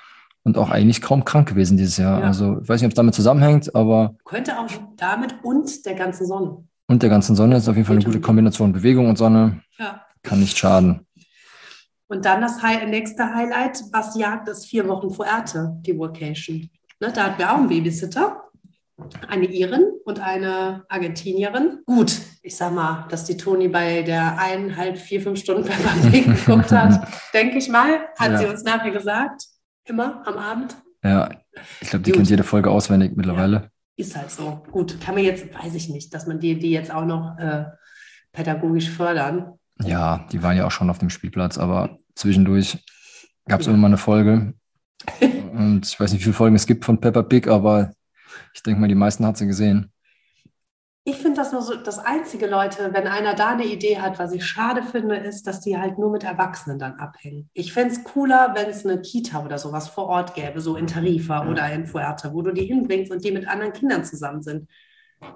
und 0.44 0.56
auch 0.56 0.70
eigentlich 0.70 1.02
kaum 1.02 1.24
krank 1.24 1.48
gewesen 1.48 1.76
dieses 1.76 1.96
Jahr. 1.96 2.20
Ja. 2.20 2.26
Also 2.28 2.60
ich 2.62 2.68
weiß 2.68 2.80
nicht, 2.80 2.86
ob 2.86 2.92
es 2.92 2.96
damit 2.96 3.14
zusammenhängt, 3.14 3.74
aber. 3.74 4.14
Könnte 4.24 4.56
auch 4.58 4.68
damit 4.96 5.34
und 5.42 5.84
der 5.84 5.94
ganzen 5.94 6.26
Sonne. 6.26 6.64
Und 6.86 7.02
der 7.02 7.10
ganzen 7.10 7.34
Sonne 7.34 7.56
ist 7.56 7.68
auf 7.68 7.74
jeden 7.74 7.86
Fall 7.86 7.96
eine 7.96 8.04
gute 8.04 8.20
Kombination. 8.20 8.72
Bewegung 8.72 9.08
und 9.08 9.18
Sonne 9.18 9.60
ja. 9.76 10.02
kann 10.22 10.38
nicht 10.38 10.56
schaden. 10.56 11.00
Und 12.06 12.24
dann 12.24 12.40
das 12.40 12.62
nächste 12.62 13.34
Highlight, 13.34 13.82
was 13.90 14.16
jagt, 14.16 14.48
ist 14.48 14.66
vier 14.66 14.86
Wochen 14.86 15.10
vor 15.10 15.26
Erte, 15.26 15.76
die 15.80 15.98
Vacation. 15.98 16.70
Ne, 17.00 17.12
da 17.12 17.24
hatten 17.24 17.38
wir 17.38 17.52
auch 17.52 17.58
einen 17.58 17.68
Babysitter, 17.68 18.44
eine 19.28 19.46
Irin 19.46 19.84
und 20.04 20.20
eine 20.20 20.84
Argentinierin. 20.88 21.80
Gut, 21.86 22.18
ich 22.42 22.56
sag 22.56 22.72
mal, 22.72 23.06
dass 23.10 23.24
die 23.24 23.36
Toni 23.36 23.68
bei 23.68 24.02
der 24.02 24.38
eineinhalb, 24.38 24.98
vier, 24.98 25.20
fünf 25.20 25.38
Stunden 25.40 25.68
beim 25.68 26.12
geguckt 26.36 26.72
hat, 26.72 27.06
denke 27.34 27.58
ich 27.58 27.68
mal, 27.68 28.00
hat 28.18 28.32
ja. 28.32 28.38
sie 28.38 28.46
uns 28.46 28.62
nachher 28.62 28.90
gesagt 28.90 29.42
immer 29.84 30.26
am 30.26 30.38
Abend. 30.38 30.76
Ja, 31.02 31.30
ich 31.80 31.90
glaube, 31.90 32.02
die 32.02 32.10
Gut. 32.10 32.18
kennt 32.18 32.30
jede 32.30 32.42
Folge 32.42 32.70
auswendig 32.70 33.12
mittlerweile. 33.16 33.56
Ja, 33.56 33.70
ist 33.96 34.16
halt 34.16 34.30
so. 34.30 34.62
Gut, 34.70 35.00
kann 35.00 35.14
man 35.14 35.24
jetzt, 35.24 35.54
weiß 35.54 35.74
ich 35.74 35.88
nicht, 35.88 36.12
dass 36.12 36.26
man 36.26 36.40
die, 36.40 36.58
die 36.58 36.70
jetzt 36.70 36.90
auch 36.90 37.04
noch 37.04 37.38
äh, 37.38 37.66
pädagogisch 38.32 38.90
fördern. 38.90 39.52
Ja, 39.82 40.26
die 40.32 40.42
waren 40.42 40.56
ja 40.56 40.66
auch 40.66 40.70
schon 40.70 40.90
auf 40.90 40.98
dem 40.98 41.10
Spielplatz, 41.10 41.58
aber 41.58 41.98
zwischendurch 42.14 42.78
gab 43.46 43.60
es 43.60 43.66
ja. 43.66 43.72
immer 43.72 43.82
mal 43.82 43.88
eine 43.88 43.98
Folge. 43.98 44.54
Und 45.20 45.86
ich 45.86 45.98
weiß 45.98 46.12
nicht, 46.12 46.20
wie 46.20 46.24
viele 46.24 46.34
Folgen 46.34 46.56
es 46.56 46.66
gibt 46.66 46.84
von 46.84 47.00
Peppa 47.00 47.22
Pig, 47.22 47.48
aber 47.48 47.92
ich 48.54 48.62
denke 48.62 48.80
mal, 48.80 48.88
die 48.88 48.94
meisten 48.94 49.26
hat 49.26 49.36
sie 49.36 49.46
gesehen. 49.46 49.92
Ich 51.08 51.18
finde 51.18 51.36
das 51.36 51.52
nur 51.52 51.62
so, 51.62 51.76
das 51.76 52.00
einzige 52.00 52.48
Leute, 52.48 52.92
wenn 52.92 53.06
einer 53.06 53.34
da 53.34 53.50
eine 53.50 53.64
Idee 53.64 54.00
hat, 54.00 54.18
was 54.18 54.32
ich 54.32 54.44
schade 54.44 54.82
finde, 54.82 55.14
ist, 55.14 55.46
dass 55.46 55.60
die 55.60 55.78
halt 55.78 55.98
nur 55.98 56.10
mit 56.10 56.24
Erwachsenen 56.24 56.80
dann 56.80 56.94
abhängen. 56.94 57.48
Ich 57.52 57.72
fände 57.72 57.94
es 57.94 58.02
cooler, 58.02 58.54
wenn 58.56 58.68
es 58.68 58.84
eine 58.84 59.00
Kita 59.00 59.44
oder 59.44 59.56
sowas 59.56 59.86
vor 59.86 60.06
Ort 60.06 60.34
gäbe, 60.34 60.60
so 60.60 60.74
in 60.74 60.88
Tarifa 60.88 61.48
oder 61.48 61.70
in 61.72 61.86
Fuerte, 61.86 62.32
wo 62.32 62.42
du 62.42 62.52
die 62.52 62.64
hinbringst 62.64 63.12
und 63.12 63.24
die 63.24 63.30
mit 63.30 63.46
anderen 63.46 63.72
Kindern 63.72 64.04
zusammen 64.04 64.42
sind. 64.42 64.68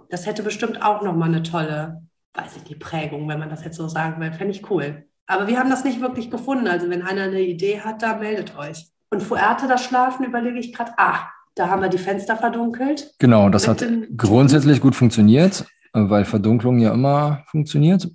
Das 0.08 0.26
hätte 0.26 0.42
bestimmt 0.42 0.82
auch 0.82 1.02
nochmal 1.02 1.28
eine 1.28 1.44
tolle, 1.44 2.02
weiß 2.34 2.56
ich, 2.56 2.64
die 2.64 2.74
Prägung, 2.74 3.28
wenn 3.28 3.38
man 3.38 3.48
das 3.48 3.64
jetzt 3.64 3.76
so 3.76 3.86
sagen 3.86 4.20
will. 4.20 4.32
Fände 4.32 4.52
ich 4.52 4.68
cool. 4.70 5.06
Aber 5.28 5.46
wir 5.46 5.56
haben 5.56 5.70
das 5.70 5.84
nicht 5.84 6.00
wirklich 6.00 6.32
gefunden. 6.32 6.66
Also 6.66 6.90
wenn 6.90 7.02
einer 7.02 7.22
eine 7.22 7.42
Idee 7.42 7.80
hat, 7.80 8.02
da 8.02 8.16
meldet 8.16 8.58
euch. 8.58 8.88
Und 9.08 9.22
Fuerte, 9.22 9.68
das 9.68 9.84
Schlafen, 9.84 10.26
überlege 10.26 10.58
ich 10.58 10.72
gerade, 10.72 10.94
ah, 10.96 11.28
da 11.54 11.68
haben 11.68 11.82
wir 11.82 11.88
die 11.88 11.98
Fenster 11.98 12.36
verdunkelt. 12.36 13.12
Genau, 13.18 13.48
das 13.48 13.68
hat 13.68 13.84
grundsätzlich 14.16 14.80
gut 14.80 14.94
funktioniert, 14.94 15.64
weil 15.92 16.24
Verdunklung 16.24 16.78
ja 16.78 16.92
immer 16.92 17.44
funktioniert. 17.46 18.08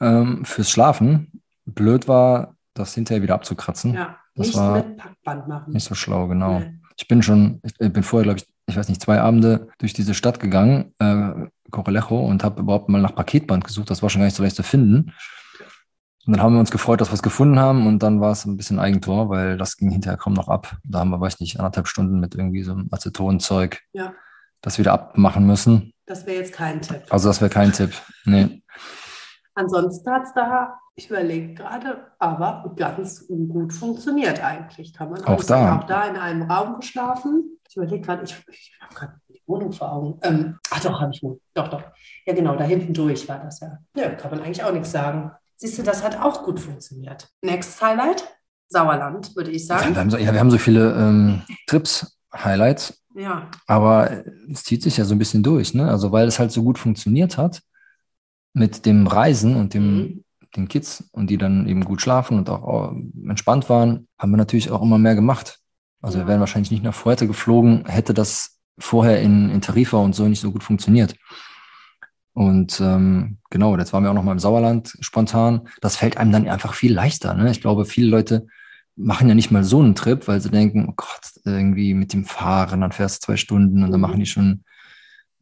Ähm, 0.00 0.44
fürs 0.44 0.70
Schlafen. 0.70 1.40
Blöd 1.64 2.08
war, 2.08 2.56
das 2.74 2.94
hinterher 2.94 3.22
wieder 3.22 3.34
abzukratzen. 3.34 3.94
Ja, 3.94 4.16
das 4.34 4.48
nicht 4.48 4.56
war 4.56 4.76
mit 4.76 4.96
Packband 4.96 5.48
machen. 5.48 5.72
Nicht 5.72 5.84
so 5.84 5.94
schlau, 5.94 6.28
genau. 6.28 6.58
Nee. 6.58 6.74
Ich 6.96 7.08
bin 7.08 7.22
schon, 7.22 7.60
ich 7.62 7.92
bin 7.92 8.02
vorher, 8.02 8.24
glaube 8.24 8.40
ich, 8.40 8.46
ich 8.66 8.76
weiß 8.76 8.88
nicht, 8.88 9.00
zwei 9.00 9.20
Abende 9.20 9.68
durch 9.78 9.92
diese 9.92 10.14
Stadt 10.14 10.40
gegangen, 10.40 10.92
äh, 10.98 11.48
Correlejo, 11.70 12.18
und 12.18 12.44
habe 12.44 12.60
überhaupt 12.60 12.88
mal 12.88 13.00
nach 13.00 13.14
Paketband 13.14 13.64
gesucht. 13.64 13.90
Das 13.90 14.02
war 14.02 14.10
schon 14.10 14.20
gar 14.20 14.26
nicht 14.26 14.36
so 14.36 14.42
leicht 14.42 14.56
zu 14.56 14.62
finden. 14.62 15.12
Und 16.26 16.34
dann 16.34 16.42
haben 16.42 16.54
wir 16.54 16.60
uns 16.60 16.70
gefreut, 16.70 17.00
dass 17.00 17.10
wir 17.10 17.14
es 17.14 17.22
gefunden 17.22 17.58
haben 17.58 17.86
und 17.86 18.02
dann 18.02 18.20
war 18.20 18.32
es 18.32 18.46
ein 18.46 18.56
bisschen 18.56 18.78
Eigentor, 18.78 19.28
weil 19.28 19.58
das 19.58 19.76
ging 19.76 19.90
hinterher 19.90 20.16
kaum 20.16 20.32
noch 20.32 20.48
ab. 20.48 20.76
Da 20.84 21.00
haben 21.00 21.10
wir, 21.10 21.20
weiß 21.20 21.40
nicht, 21.40 21.58
anderthalb 21.58 21.86
Stunden 21.86 22.18
mit 22.18 22.34
irgendwie 22.34 22.62
so 22.62 22.72
einem 22.72 22.88
Acetonzeug 22.90 23.80
ja. 23.92 24.14
das 24.62 24.78
wieder 24.78 24.92
abmachen 24.92 25.46
müssen. 25.46 25.92
Das 26.06 26.26
wäre 26.26 26.38
jetzt 26.38 26.54
kein 26.54 26.80
Tipp. 26.80 27.02
Also 27.10 27.28
das 27.28 27.40
wäre 27.40 27.50
kein 27.50 27.72
Tipp, 27.72 27.92
nee. 28.24 28.62
Ansonsten 29.54 30.10
hat 30.10 30.24
es 30.24 30.32
da, 30.34 30.78
ich 30.96 31.08
überlege 31.08 31.54
gerade, 31.54 32.06
aber 32.18 32.72
ganz 32.76 33.26
gut 33.28 33.72
funktioniert 33.72 34.42
eigentlich. 34.42 34.92
Kann 34.92 35.10
man 35.10 35.24
auch 35.24 35.44
da. 35.44 35.78
Auch 35.78 35.84
da 35.84 36.08
in 36.08 36.16
einem 36.16 36.50
Raum 36.50 36.80
geschlafen. 36.80 37.58
Ich 37.68 37.76
überlege 37.76 38.00
gerade, 38.00 38.24
ich, 38.24 38.36
ich 38.48 38.76
habe 38.80 38.94
gerade 38.94 39.20
die 39.28 39.42
Wohnung 39.46 39.72
vor 39.72 39.92
Augen. 39.92 40.18
Ähm, 40.22 40.58
ach 40.70 40.80
doch, 40.80 41.00
habe 41.00 41.12
ich 41.12 41.22
nur. 41.22 41.38
Doch, 41.54 41.68
doch. 41.68 41.82
Ja, 42.26 42.34
genau, 42.34 42.56
da 42.56 42.64
hinten 42.64 42.92
durch 42.94 43.28
war 43.28 43.38
das 43.38 43.60
ja. 43.60 43.78
Ja, 43.96 44.10
kann 44.10 44.32
man 44.32 44.40
eigentlich 44.40 44.64
auch 44.64 44.72
nichts 44.72 44.90
sagen. 44.90 45.30
Siehst 45.56 45.78
du, 45.78 45.82
das 45.82 46.02
hat 46.02 46.20
auch 46.20 46.44
gut 46.44 46.60
funktioniert. 46.60 47.28
Next 47.42 47.80
Highlight, 47.80 48.24
Sauerland, 48.68 49.34
würde 49.36 49.50
ich 49.50 49.66
sagen. 49.66 49.90
Ja, 49.90 49.94
wir 49.94 50.00
haben 50.00 50.10
so, 50.10 50.16
ja, 50.18 50.32
wir 50.32 50.40
haben 50.40 50.50
so 50.50 50.58
viele 50.58 50.92
ähm, 50.94 51.42
Trips, 51.66 52.18
Highlights. 52.34 53.04
Ja. 53.14 53.48
Aber 53.66 54.24
es 54.50 54.64
zieht 54.64 54.82
sich 54.82 54.96
ja 54.96 55.04
so 55.04 55.14
ein 55.14 55.18
bisschen 55.18 55.42
durch, 55.42 55.74
ne? 55.74 55.88
Also 55.88 56.10
weil 56.10 56.26
es 56.26 56.38
halt 56.38 56.50
so 56.50 56.62
gut 56.64 56.78
funktioniert 56.78 57.38
hat 57.38 57.62
mit 58.52 58.86
dem 58.86 59.06
Reisen 59.06 59.56
und 59.56 59.74
dem, 59.74 59.96
mhm. 59.96 60.24
den 60.56 60.68
Kids 60.68 61.04
und 61.12 61.30
die 61.30 61.38
dann 61.38 61.68
eben 61.68 61.84
gut 61.84 62.02
schlafen 62.02 62.38
und 62.38 62.50
auch 62.50 62.92
entspannt 63.28 63.68
waren, 63.68 64.08
haben 64.18 64.32
wir 64.32 64.36
natürlich 64.36 64.70
auch 64.70 64.82
immer 64.82 64.98
mehr 64.98 65.14
gemacht. 65.14 65.60
Also 66.02 66.18
ja. 66.18 66.24
wir 66.24 66.28
wären 66.28 66.40
wahrscheinlich 66.40 66.70
nicht 66.70 66.84
nach 66.84 66.94
Fuerte 66.94 67.26
geflogen, 67.26 67.84
hätte 67.86 68.14
das 68.14 68.58
vorher 68.78 69.20
in, 69.22 69.50
in 69.50 69.60
Tarifa 69.60 69.98
und 69.98 70.14
so 70.14 70.26
nicht 70.28 70.40
so 70.40 70.50
gut 70.50 70.64
funktioniert. 70.64 71.14
Und 72.34 72.80
ähm, 72.80 73.38
genau, 73.48 73.76
jetzt 73.78 73.92
waren 73.92 74.02
wir 74.02 74.10
auch 74.10 74.14
noch 74.14 74.24
mal 74.24 74.32
im 74.32 74.40
Sauerland 74.40 74.96
spontan. 75.00 75.68
Das 75.80 75.96
fällt 75.96 76.16
einem 76.16 76.32
dann 76.32 76.48
einfach 76.48 76.74
viel 76.74 76.92
leichter. 76.92 77.32
Ne? 77.34 77.50
Ich 77.50 77.60
glaube, 77.60 77.84
viele 77.84 78.08
Leute 78.08 78.46
machen 78.96 79.28
ja 79.28 79.34
nicht 79.34 79.52
mal 79.52 79.64
so 79.64 79.80
einen 79.80 79.94
Trip, 79.94 80.26
weil 80.26 80.40
sie 80.40 80.50
denken, 80.50 80.86
oh 80.88 80.94
Gott, 80.96 81.30
irgendwie 81.44 81.94
mit 81.94 82.12
dem 82.12 82.24
Fahren, 82.24 82.80
dann 82.80 82.92
fährst 82.92 83.22
du 83.22 83.26
zwei 83.26 83.36
Stunden 83.36 83.82
und 83.82 83.90
dann 83.90 84.00
machen 84.00 84.18
die 84.18 84.26
schon, 84.26 84.64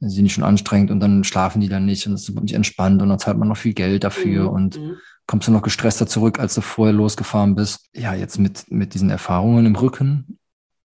sind 0.00 0.24
die 0.24 0.30
schon 0.30 0.44
anstrengend 0.44 0.90
und 0.90 1.00
dann 1.00 1.24
schlafen 1.24 1.60
die 1.60 1.68
dann 1.68 1.86
nicht 1.86 2.06
und 2.06 2.12
es 2.12 2.28
ist 2.28 2.40
nicht 2.40 2.54
entspannt 2.54 3.00
und 3.00 3.08
dann 3.08 3.18
zahlt 3.18 3.38
man 3.38 3.48
noch 3.48 3.56
viel 3.56 3.74
Geld 3.74 4.04
dafür 4.04 4.44
mhm. 4.44 4.48
und 4.48 4.78
mhm. 4.78 4.96
kommst 5.26 5.48
du 5.48 5.52
noch 5.52 5.62
gestresster 5.62 6.06
zurück, 6.06 6.38
als 6.38 6.54
du 6.54 6.60
vorher 6.60 6.94
losgefahren 6.94 7.54
bist. 7.54 7.88
Ja, 7.94 8.14
jetzt 8.14 8.38
mit, 8.38 8.70
mit 8.70 8.94
diesen 8.94 9.10
Erfahrungen 9.10 9.66
im 9.66 9.76
Rücken 9.76 10.38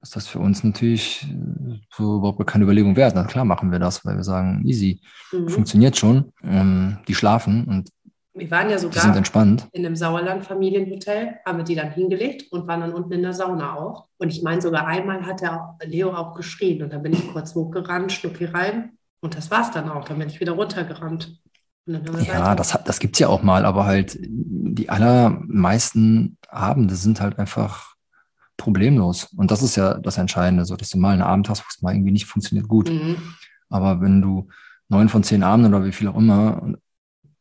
ist 0.01 0.15
das 0.15 0.27
für 0.27 0.39
uns 0.39 0.63
natürlich 0.63 1.25
äh, 1.25 1.81
so 1.95 2.19
überhaupt 2.19 2.47
keine 2.47 2.65
Überlegung 2.65 2.97
wert. 2.97 3.15
Na 3.15 3.25
klar 3.25 3.45
machen 3.45 3.73
wir 3.73 3.79
das, 3.79 4.05
weil 4.05 4.17
wir 4.17 4.25
sagen, 4.25 4.63
easy, 4.65 5.01
mhm. 5.33 5.49
funktioniert 5.49 5.97
schon. 5.97 6.33
Ähm, 6.43 6.99
die 7.09 7.15
schlafen 7.15 7.65
und 7.65 7.91
wir 8.39 8.51
waren 8.51 8.71
ja 8.71 8.79
sogar 8.79 9.03
sind 9.03 9.17
entspannt. 9.17 9.69
in 9.73 9.85
einem 9.85 9.97
Sauerland-Familienhotel, 9.97 11.39
haben 11.45 11.59
wir 11.59 11.65
die 11.65 11.75
dann 11.75 11.91
hingelegt 11.91 12.53
und 12.53 12.69
waren 12.69 12.81
dann 12.81 12.93
unten 12.93 13.13
in 13.13 13.23
der 13.23 13.33
Sauna 13.33 13.75
auch. 13.75 14.07
Und 14.19 14.29
ich 14.31 14.43
meine, 14.43 14.63
sogar 14.63 14.87
einmal 14.87 15.27
hat 15.27 15.41
der 15.41 15.77
Leo 15.85 16.15
auch 16.15 16.35
geschrien 16.35 16.83
und 16.83 16.93
dann 16.93 17.03
bin 17.03 17.13
ich 17.13 17.33
kurz 17.33 17.55
hochgerannt, 17.55 18.13
schnucki 18.13 18.45
rein 18.45 18.93
Und 19.21 19.37
das 19.37 19.51
war 19.51 19.63
es 19.63 19.73
dann 19.73 19.89
auch. 19.89 20.05
Dann 20.05 20.19
bin 20.19 20.29
ich 20.29 20.39
wieder 20.41 20.53
runtergerannt. 20.53 21.41
Ja, 21.87 22.55
das, 22.55 22.79
das 22.85 23.01
gibt 23.01 23.17
es 23.17 23.21
ja 23.21 23.29
auch 23.29 23.43
mal, 23.43 23.65
aber 23.65 23.87
halt 23.87 24.19
die 24.21 24.91
allermeisten 24.91 26.37
Abende 26.49 26.97
sind 26.97 27.21
halt 27.21 27.39
einfach 27.39 27.95
problemlos. 28.59 29.33
Und 29.37 29.51
das 29.51 29.63
ist 29.63 29.77
ja 29.77 29.95
das 29.95 30.19
Entscheidende, 30.19 30.67
so 30.67 30.77
dass 30.77 30.91
du 30.91 30.99
mal 30.99 31.13
einen 31.13 31.23
Abend 31.23 31.49
hast, 31.49 31.61
wo 31.61 31.67
es 31.71 31.81
mal 31.81 31.95
irgendwie 31.95 32.13
nicht 32.13 32.27
funktioniert 32.27 32.69
gut. 32.69 32.91
Mhm. 32.91 33.17
Aber 33.71 34.03
wenn 34.03 34.21
du 34.21 34.49
neun 34.89 35.09
von 35.09 35.23
zehn 35.23 35.43
Abenden 35.43 35.73
oder 35.73 35.87
wie 35.87 35.93
viel 35.93 36.09
auch 36.09 36.17
immer 36.17 36.75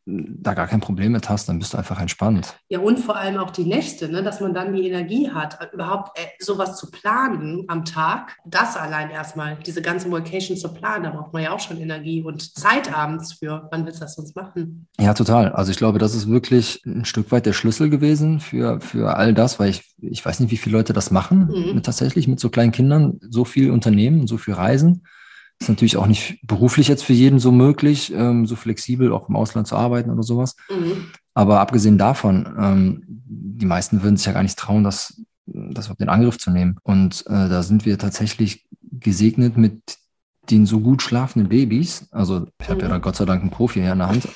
da 0.08 0.54
gar 0.54 0.66
kein 0.66 0.80
Problem 0.80 1.12
mit 1.12 1.28
hast, 1.28 1.48
dann 1.48 1.58
bist 1.58 1.74
du 1.74 1.78
einfach 1.78 2.00
entspannt. 2.00 2.56
Ja, 2.68 2.78
und 2.78 2.98
vor 2.98 3.16
allem 3.16 3.36
auch 3.36 3.50
die 3.50 3.64
Nächte, 3.64 4.08
ne? 4.08 4.22
dass 4.22 4.40
man 4.40 4.54
dann 4.54 4.72
die 4.72 4.88
Energie 4.88 5.30
hat, 5.30 5.58
überhaupt 5.72 6.18
äh, 6.18 6.22
sowas 6.38 6.76
zu 6.76 6.90
planen 6.90 7.64
am 7.68 7.84
Tag. 7.84 8.36
Das 8.46 8.76
allein 8.76 9.10
erstmal, 9.10 9.58
diese 9.66 9.82
ganze 9.82 10.10
Vacation 10.10 10.56
zu 10.56 10.72
planen, 10.72 11.04
da 11.04 11.10
braucht 11.10 11.32
man 11.34 11.42
ja 11.42 11.52
auch 11.52 11.60
schon 11.60 11.78
Energie 11.78 12.22
und 12.22 12.56
Zeit 12.56 12.94
abends 12.94 13.34
für. 13.34 13.68
Wann 13.70 13.84
willst 13.84 14.00
du 14.00 14.04
das 14.04 14.14
sonst 14.14 14.34
machen? 14.34 14.86
Ja, 14.98 15.12
total. 15.12 15.52
Also 15.52 15.72
ich 15.72 15.76
glaube, 15.76 15.98
das 15.98 16.14
ist 16.14 16.28
wirklich 16.28 16.82
ein 16.86 17.04
Stück 17.04 17.30
weit 17.30 17.44
der 17.44 17.52
Schlüssel 17.52 17.90
gewesen 17.90 18.40
für, 18.40 18.80
für 18.80 19.14
all 19.14 19.34
das, 19.34 19.60
weil 19.60 19.68
ich, 19.68 19.94
ich 20.00 20.24
weiß 20.24 20.40
nicht, 20.40 20.50
wie 20.50 20.56
viele 20.56 20.76
Leute 20.76 20.94
das 20.94 21.10
machen, 21.10 21.50
mhm. 21.52 21.74
mit, 21.74 21.84
tatsächlich 21.84 22.28
mit 22.28 22.40
so 22.40 22.48
kleinen 22.48 22.72
Kindern, 22.72 23.20
so 23.28 23.44
viel 23.44 23.70
Unternehmen, 23.70 24.26
so 24.26 24.38
viel 24.38 24.54
Reisen. 24.54 25.02
Ist 25.60 25.68
natürlich 25.68 25.96
auch 25.96 26.06
nicht 26.06 26.38
beruflich 26.46 26.88
jetzt 26.88 27.04
für 27.04 27.12
jeden 27.12 27.40
so 27.40 27.50
möglich, 27.50 28.12
ähm, 28.14 28.46
so 28.46 28.54
flexibel 28.54 29.12
auch 29.12 29.28
im 29.28 29.36
Ausland 29.36 29.66
zu 29.66 29.76
arbeiten 29.76 30.10
oder 30.10 30.22
sowas. 30.22 30.54
Mhm. 30.70 31.08
Aber 31.34 31.60
abgesehen 31.60 31.98
davon, 31.98 32.48
ähm, 32.58 33.02
die 33.06 33.66
meisten 33.66 34.02
würden 34.02 34.16
sich 34.16 34.26
ja 34.26 34.32
gar 34.32 34.42
nicht 34.42 34.58
trauen, 34.58 34.84
das, 34.84 35.20
das 35.46 35.90
auf 35.90 35.96
den 35.96 36.08
Angriff 36.08 36.38
zu 36.38 36.50
nehmen. 36.50 36.78
Und 36.82 37.24
äh, 37.26 37.48
da 37.48 37.62
sind 37.62 37.86
wir 37.86 37.98
tatsächlich 37.98 38.66
gesegnet 38.82 39.56
mit 39.56 39.98
den 40.50 40.66
so 40.66 40.80
gut 40.80 41.02
schlafenden 41.02 41.48
Babys. 41.48 42.08
Also 42.10 42.46
ich 42.60 42.68
habe 42.68 42.80
ja 42.80 42.86
mhm. 42.86 42.92
da 42.92 42.98
Gott 42.98 43.16
sei 43.16 43.24
Dank 43.24 43.42
einen 43.42 43.50
Profi 43.50 43.80
hier 43.80 43.92
in 43.92 43.98
der 43.98 44.08
Hand. 44.08 44.28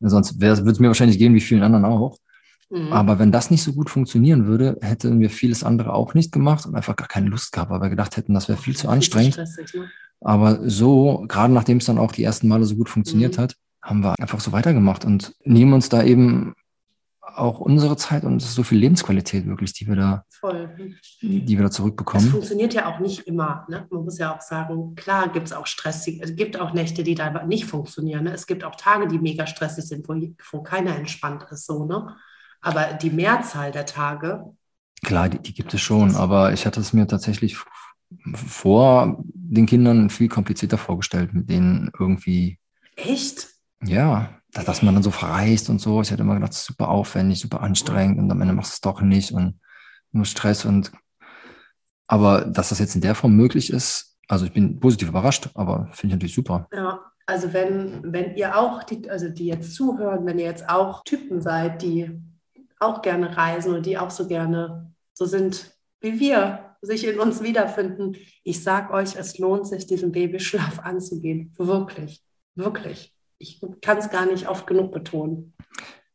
Sonst 0.00 0.40
würde 0.40 0.70
es 0.70 0.80
mir 0.80 0.88
wahrscheinlich 0.88 1.18
gehen 1.18 1.34
wie 1.34 1.40
vielen 1.40 1.62
anderen 1.62 1.84
auch. 1.84 2.16
Mhm. 2.70 2.92
Aber 2.92 3.18
wenn 3.18 3.32
das 3.32 3.50
nicht 3.50 3.62
so 3.62 3.72
gut 3.72 3.90
funktionieren 3.90 4.46
würde, 4.46 4.78
hätten 4.80 5.20
wir 5.20 5.30
vieles 5.30 5.64
andere 5.64 5.92
auch 5.92 6.14
nicht 6.14 6.32
gemacht 6.32 6.66
und 6.66 6.74
einfach 6.74 6.96
gar 6.96 7.08
keine 7.08 7.28
Lust 7.28 7.52
gehabt, 7.52 7.70
weil 7.70 7.80
wir 7.80 7.90
gedacht 7.90 8.16
hätten, 8.16 8.32
das 8.34 8.48
wäre 8.48 8.58
viel 8.58 8.76
zu 8.76 8.88
anstrengend. 8.88 9.34
Stressig, 9.34 9.74
ne? 9.74 9.90
Aber 10.20 10.68
so, 10.68 11.24
gerade 11.28 11.52
nachdem 11.52 11.78
es 11.78 11.86
dann 11.86 11.98
auch 11.98 12.12
die 12.12 12.24
ersten 12.24 12.48
Male 12.48 12.64
so 12.64 12.76
gut 12.76 12.88
funktioniert 12.88 13.36
mhm. 13.36 13.42
hat, 13.42 13.56
haben 13.82 14.02
wir 14.02 14.14
einfach 14.18 14.40
so 14.40 14.52
weitergemacht 14.52 15.04
und 15.04 15.34
nehmen 15.44 15.72
uns 15.72 15.88
da 15.88 16.02
eben 16.02 16.54
auch 17.36 17.60
unsere 17.60 17.96
Zeit 17.96 18.24
und 18.24 18.40
so 18.40 18.62
viel 18.62 18.78
Lebensqualität 18.78 19.46
wirklich, 19.46 19.72
die 19.72 19.86
wir 19.86 19.96
da, 19.96 20.24
Voll. 20.28 20.70
die 21.22 21.48
wir 21.48 21.62
da 21.62 21.70
zurückbekommen. 21.70 22.24
Das 22.24 22.32
funktioniert 22.32 22.74
ja 22.74 22.86
auch 22.86 22.98
nicht 23.00 23.26
immer. 23.26 23.66
Ne? 23.68 23.86
Man 23.90 24.04
muss 24.04 24.18
ja 24.18 24.36
auch 24.36 24.40
sagen, 24.40 24.94
klar 24.94 25.28
gibt 25.28 25.46
es 25.46 25.52
auch 25.52 25.66
stressig, 25.66 26.20
es 26.22 26.36
gibt 26.36 26.58
auch 26.58 26.72
Nächte, 26.72 27.02
die 27.02 27.14
da 27.14 27.44
nicht 27.44 27.64
funktionieren. 27.64 28.24
Ne? 28.24 28.32
Es 28.32 28.46
gibt 28.46 28.64
auch 28.64 28.74
Tage, 28.76 29.08
die 29.08 29.18
mega 29.18 29.46
stressig 29.46 29.84
sind, 29.86 30.08
wo, 30.08 30.14
wo 30.50 30.62
keiner 30.62 30.96
entspannt 30.96 31.46
ist. 31.50 31.66
So, 31.66 31.84
ne? 31.86 32.14
Aber 32.60 32.92
die 32.94 33.10
Mehrzahl 33.10 33.72
der 33.72 33.86
Tage. 33.86 34.44
Klar, 35.02 35.28
die, 35.28 35.38
die 35.38 35.54
gibt 35.54 35.72
es 35.72 35.80
schon, 35.80 36.14
aber 36.14 36.52
ich 36.52 36.66
hatte 36.66 36.80
es 36.80 36.92
mir 36.92 37.06
tatsächlich 37.06 37.56
vor 38.34 39.22
den 39.24 39.66
Kindern 39.66 40.10
viel 40.10 40.28
komplizierter 40.28 40.78
vorgestellt, 40.78 41.32
mit 41.32 41.48
denen 41.48 41.90
irgendwie. 41.98 42.58
Echt? 42.96 43.48
Ja, 43.84 44.40
dass 44.52 44.82
man 44.82 44.94
dann 44.94 45.02
so 45.02 45.10
verreist 45.10 45.70
und 45.70 45.80
so. 45.80 46.02
Ich 46.02 46.10
hatte 46.10 46.22
immer 46.22 46.34
gedacht, 46.34 46.52
das 46.52 46.60
ist 46.60 46.66
super 46.66 46.88
aufwendig, 46.88 47.40
super 47.40 47.60
anstrengend 47.60 48.18
und 48.18 48.30
am 48.30 48.40
Ende 48.40 48.54
machst 48.54 48.72
du 48.72 48.74
es 48.74 48.80
doch 48.80 49.00
nicht 49.00 49.32
und 49.32 49.60
nur 50.12 50.24
Stress 50.24 50.64
und 50.64 50.92
aber 52.06 52.40
dass 52.40 52.70
das 52.70 52.80
jetzt 52.80 52.96
in 52.96 53.00
der 53.00 53.14
Form 53.14 53.36
möglich 53.36 53.72
ist, 53.72 54.18
also 54.26 54.44
ich 54.44 54.52
bin 54.52 54.80
positiv 54.80 55.08
überrascht, 55.08 55.48
aber 55.54 55.88
finde 55.92 56.08
ich 56.08 56.12
natürlich 56.14 56.34
super. 56.34 56.66
Ja, 56.72 57.00
also 57.26 57.52
wenn, 57.52 58.12
wenn 58.12 58.34
ihr 58.34 58.58
auch, 58.58 58.82
die, 58.82 59.08
also 59.08 59.28
die 59.28 59.46
jetzt 59.46 59.74
zuhören, 59.74 60.26
wenn 60.26 60.38
ihr 60.40 60.46
jetzt 60.46 60.68
auch 60.68 61.04
Typen 61.04 61.40
seid, 61.40 61.82
die 61.82 62.10
auch 62.80 63.02
gerne 63.02 63.36
reisen 63.36 63.74
und 63.74 63.86
die 63.86 63.96
auch 63.96 64.10
so 64.10 64.26
gerne 64.26 64.92
so 65.12 65.26
sind 65.26 65.70
wie 66.00 66.18
wir, 66.18 66.69
sich 66.82 67.06
in 67.06 67.20
uns 67.20 67.42
wiederfinden. 67.42 68.16
Ich 68.42 68.62
sage 68.62 68.92
euch, 68.92 69.16
es 69.16 69.38
lohnt 69.38 69.66
sich, 69.66 69.86
diesen 69.86 70.12
Babyschlaf 70.12 70.78
anzugehen. 70.80 71.52
Wirklich, 71.58 72.22
wirklich. 72.54 73.14
Ich 73.38 73.60
kann 73.80 73.98
es 73.98 74.10
gar 74.10 74.26
nicht 74.26 74.48
oft 74.48 74.66
genug 74.66 74.92
betonen. 74.92 75.54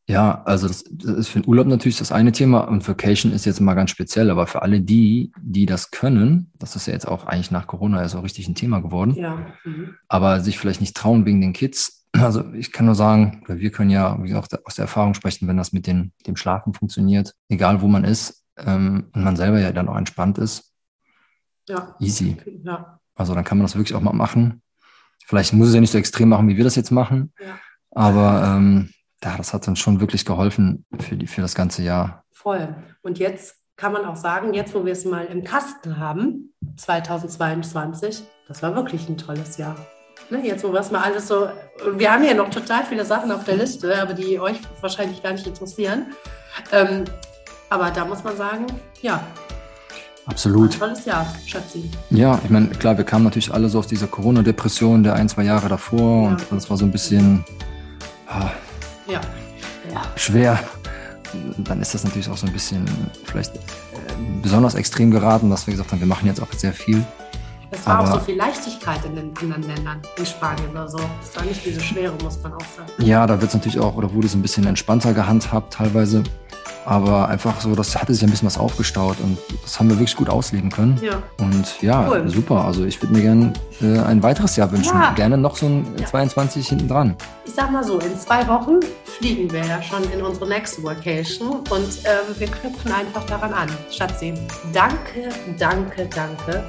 Ja, 0.08 0.42
also 0.44 0.68
das, 0.68 0.84
das, 0.88 1.16
ist 1.16 1.28
für 1.28 1.40
den 1.40 1.48
Urlaub 1.48 1.66
natürlich 1.66 1.98
das 1.98 2.12
eine 2.12 2.30
Thema 2.30 2.60
und 2.60 2.86
Vacation 2.86 3.32
ist 3.32 3.44
jetzt 3.44 3.60
mal 3.60 3.74
ganz 3.74 3.90
speziell, 3.90 4.30
aber 4.30 4.46
für 4.46 4.62
alle 4.62 4.80
die, 4.80 5.32
die 5.40 5.66
das 5.66 5.90
können, 5.90 6.52
das 6.58 6.76
ist 6.76 6.86
ja 6.86 6.92
jetzt 6.92 7.08
auch 7.08 7.26
eigentlich 7.26 7.50
nach 7.50 7.66
Corona 7.66 8.00
ja 8.02 8.08
so 8.08 8.20
richtig 8.20 8.46
ein 8.46 8.54
Thema 8.54 8.80
geworden, 8.80 9.16
ja. 9.16 9.48
Mhm. 9.64 9.96
aber 10.06 10.40
sich 10.40 10.58
vielleicht 10.58 10.80
nicht 10.80 10.96
trauen 10.96 11.26
wegen 11.26 11.40
den 11.40 11.52
Kids. 11.52 12.06
Also 12.12 12.44
ich 12.54 12.70
kann 12.70 12.86
nur 12.86 12.94
sagen, 12.94 13.42
wir 13.48 13.70
können 13.70 13.90
ja 13.90 14.16
wie 14.22 14.28
gesagt, 14.28 14.64
aus 14.64 14.76
der 14.76 14.84
Erfahrung 14.84 15.14
sprechen, 15.14 15.48
wenn 15.48 15.56
das 15.56 15.72
mit 15.72 15.88
den, 15.88 16.12
dem 16.26 16.36
Schlafen 16.36 16.72
funktioniert, 16.72 17.34
egal 17.48 17.82
wo 17.82 17.88
man 17.88 18.04
ist, 18.04 18.45
ähm, 18.56 19.10
und 19.12 19.24
man 19.24 19.36
selber 19.36 19.58
ja 19.58 19.72
dann 19.72 19.88
auch 19.88 19.96
entspannt 19.96 20.38
ist, 20.38 20.72
ja. 21.68 21.94
easy. 22.00 22.36
Ja. 22.64 23.00
Also 23.14 23.34
dann 23.34 23.44
kann 23.44 23.58
man 23.58 23.64
das 23.64 23.76
wirklich 23.76 23.94
auch 23.94 24.00
mal 24.00 24.12
machen. 24.12 24.62
Vielleicht 25.24 25.52
muss 25.52 25.68
es 25.68 25.74
ja 25.74 25.80
nicht 25.80 25.90
so 25.90 25.98
extrem 25.98 26.28
machen, 26.28 26.48
wie 26.48 26.56
wir 26.56 26.64
das 26.64 26.76
jetzt 26.76 26.92
machen, 26.92 27.32
ja. 27.40 27.58
aber 27.90 28.56
ähm, 28.56 28.90
ja, 29.24 29.36
das 29.36 29.52
hat 29.52 29.66
uns 29.66 29.78
schon 29.78 30.00
wirklich 30.00 30.24
geholfen 30.24 30.84
für, 31.00 31.16
die, 31.16 31.26
für 31.26 31.40
das 31.40 31.54
ganze 31.54 31.82
Jahr. 31.82 32.24
Voll. 32.32 32.74
Und 33.02 33.18
jetzt 33.18 33.56
kann 33.76 33.92
man 33.92 34.04
auch 34.04 34.16
sagen, 34.16 34.54
jetzt 34.54 34.74
wo 34.74 34.84
wir 34.84 34.92
es 34.92 35.04
mal 35.04 35.24
im 35.26 35.42
Kasten 35.42 35.98
haben, 35.98 36.52
2022, 36.76 38.22
das 38.48 38.62
war 38.62 38.74
wirklich 38.74 39.08
ein 39.08 39.18
tolles 39.18 39.56
Jahr. 39.56 39.76
Ne, 40.30 40.44
jetzt, 40.44 40.64
wo 40.64 40.72
wir 40.72 40.80
es 40.80 40.90
mal 40.90 41.02
alles 41.02 41.28
so, 41.28 41.48
wir 41.92 42.12
haben 42.12 42.24
ja 42.24 42.34
noch 42.34 42.50
total 42.50 42.84
viele 42.84 43.04
Sachen 43.04 43.30
auf 43.30 43.44
der 43.44 43.56
Liste, 43.56 44.00
aber 44.00 44.14
die 44.14 44.40
euch 44.40 44.58
wahrscheinlich 44.80 45.22
gar 45.22 45.32
nicht 45.32 45.46
interessieren. 45.46 46.06
Ähm, 46.72 47.04
aber 47.70 47.90
da 47.90 48.04
muss 48.04 48.22
man 48.22 48.36
sagen, 48.36 48.66
ja. 49.02 49.22
Absolut. 50.26 50.76
Tolles 50.76 51.04
Jahr, 51.04 51.24
Schatzi. 51.46 51.88
Ja, 52.10 52.40
ich 52.42 52.50
meine, 52.50 52.68
klar, 52.68 52.96
wir 52.96 53.04
kamen 53.04 53.24
natürlich 53.24 53.52
alle 53.52 53.68
so 53.68 53.78
aus 53.78 53.86
dieser 53.86 54.08
Corona-Depression 54.08 55.04
der 55.04 55.14
ein, 55.14 55.28
zwei 55.28 55.44
Jahre 55.44 55.68
davor 55.68 56.24
ja. 56.24 56.30
und 56.30 56.52
das 56.52 56.68
war 56.68 56.76
so 56.76 56.84
ein 56.84 56.90
bisschen 56.90 57.44
ah, 58.26 58.50
ja. 59.06 59.20
Ja. 59.92 60.02
schwer. 60.16 60.58
Dann 61.58 61.80
ist 61.80 61.94
das 61.94 62.02
natürlich 62.02 62.28
auch 62.28 62.36
so 62.36 62.46
ein 62.46 62.52
bisschen 62.52 62.84
vielleicht 63.24 63.54
äh, 63.54 63.60
besonders 64.42 64.74
extrem 64.74 65.10
geraten, 65.10 65.48
dass 65.50 65.66
wir 65.66 65.72
gesagt 65.72 65.92
haben, 65.92 66.00
wir 66.00 66.06
machen 66.08 66.26
jetzt 66.26 66.42
auch 66.42 66.52
sehr 66.52 66.72
viel. 66.72 67.04
Es 67.70 67.86
war 67.86 67.98
Aber, 67.98 68.08
auch 68.08 68.14
so 68.14 68.20
viel 68.20 68.36
Leichtigkeit 68.36 69.04
in 69.04 69.16
den 69.16 69.36
anderen 69.38 69.62
Ländern, 69.62 70.00
in 70.16 70.26
Spanien 70.26 70.70
oder 70.70 70.88
so. 70.88 70.98
Es 71.22 71.36
war 71.36 71.44
nicht 71.44 71.64
diese 71.64 71.80
Schwere, 71.80 72.14
muss 72.22 72.40
man 72.42 72.54
auch 72.54 72.60
sagen. 72.60 72.90
Ja, 72.98 73.26
da 73.26 73.40
wird 73.40 73.48
es 73.48 73.54
natürlich 73.54 73.78
auch, 73.78 73.96
oder 73.96 74.12
wurde 74.12 74.26
es 74.26 74.34
ein 74.34 74.42
bisschen 74.42 74.66
entspannter 74.66 75.12
gehandhabt 75.12 75.74
teilweise. 75.74 76.22
Aber 76.86 77.28
einfach 77.28 77.60
so, 77.60 77.74
das 77.74 77.96
hatte 77.96 78.14
sich 78.14 78.22
ein 78.22 78.30
bisschen 78.30 78.46
was 78.46 78.56
aufgestaut 78.56 79.16
und 79.20 79.36
das 79.62 79.78
haben 79.78 79.88
wir 79.90 79.98
wirklich 79.98 80.16
gut 80.16 80.30
ausleben 80.30 80.70
können. 80.70 80.98
Ja. 81.02 81.20
Und 81.38 81.82
ja, 81.82 82.08
cool. 82.08 82.28
super. 82.28 82.64
Also 82.64 82.84
ich 82.84 83.02
würde 83.02 83.12
mir 83.12 83.22
gerne 83.22 83.52
äh, 83.82 83.98
ein 83.98 84.22
weiteres 84.22 84.54
Jahr 84.54 84.70
wünschen. 84.70 84.94
Ja. 84.94 85.12
Gerne 85.14 85.36
noch 85.36 85.56
so 85.56 85.66
ein 85.66 85.84
ja. 85.98 86.06
22 86.06 86.68
hinten 86.68 86.88
dran. 86.88 87.16
Ich 87.44 87.54
sag 87.54 87.72
mal 87.72 87.82
so, 87.82 87.98
in 87.98 88.16
zwei 88.16 88.46
Wochen 88.46 88.78
fliegen 89.18 89.50
wir 89.50 89.64
ja 89.64 89.82
schon 89.82 90.02
in 90.12 90.22
unsere 90.22 90.48
nächste 90.48 90.82
Vacation 90.84 91.48
und 91.70 91.88
ähm, 92.04 92.34
wir 92.38 92.46
knüpfen 92.46 92.92
einfach 92.92 93.26
daran 93.26 93.52
an. 93.52 93.68
Schatzi, 93.90 94.34
danke, 94.72 95.30
danke, 95.58 96.08
danke 96.14 96.64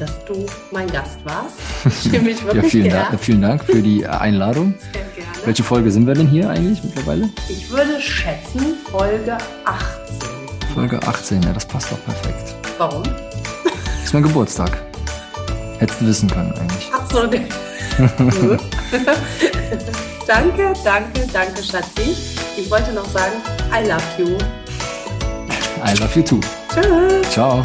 dass 0.00 0.24
du 0.24 0.46
mein 0.70 0.90
Gast 0.90 1.18
warst. 1.24 1.56
Ich 1.84 2.10
fühle 2.10 2.22
mich 2.22 2.44
wirklich 2.44 2.62
ja, 2.64 2.68
vielen, 2.68 2.90
Dank, 2.90 3.20
vielen 3.20 3.42
Dank 3.42 3.64
für 3.64 3.82
die 3.82 4.06
Einladung. 4.06 4.74
Sehr 4.92 5.02
gerne. 5.02 5.30
Welche 5.44 5.62
Folge 5.62 5.90
sind 5.90 6.06
wir 6.06 6.14
denn 6.14 6.26
hier 6.26 6.50
eigentlich 6.50 6.82
mittlerweile? 6.82 7.28
Ich 7.48 7.70
würde 7.70 8.00
schätzen 8.00 8.76
Folge 8.90 9.36
18. 9.64 10.28
Folge 10.74 11.02
18, 11.02 11.42
ja, 11.42 11.52
das 11.52 11.66
passt 11.66 11.92
doch 11.92 12.04
perfekt. 12.04 12.54
Warum? 12.78 13.02
Ist 14.04 14.12
mein 14.12 14.22
Geburtstag. 14.22 14.82
Hättest 15.78 16.00
du 16.00 16.06
wissen 16.06 16.30
können 16.30 16.52
eigentlich. 16.52 16.90
Ach 16.92 17.10
so, 17.10 17.26
ne. 17.26 17.46
danke, 20.26 20.74
danke, 20.84 21.26
danke, 21.32 21.62
Schatzi. 21.62 22.16
Ich 22.56 22.70
wollte 22.70 22.92
noch 22.92 23.06
sagen, 23.06 23.36
I 23.72 23.86
love 23.88 24.02
you. 24.18 24.36
I 25.82 25.98
love 25.98 26.14
you 26.14 26.22
too. 26.22 26.40
Tschüss. 26.74 27.30
Ciao. 27.30 27.62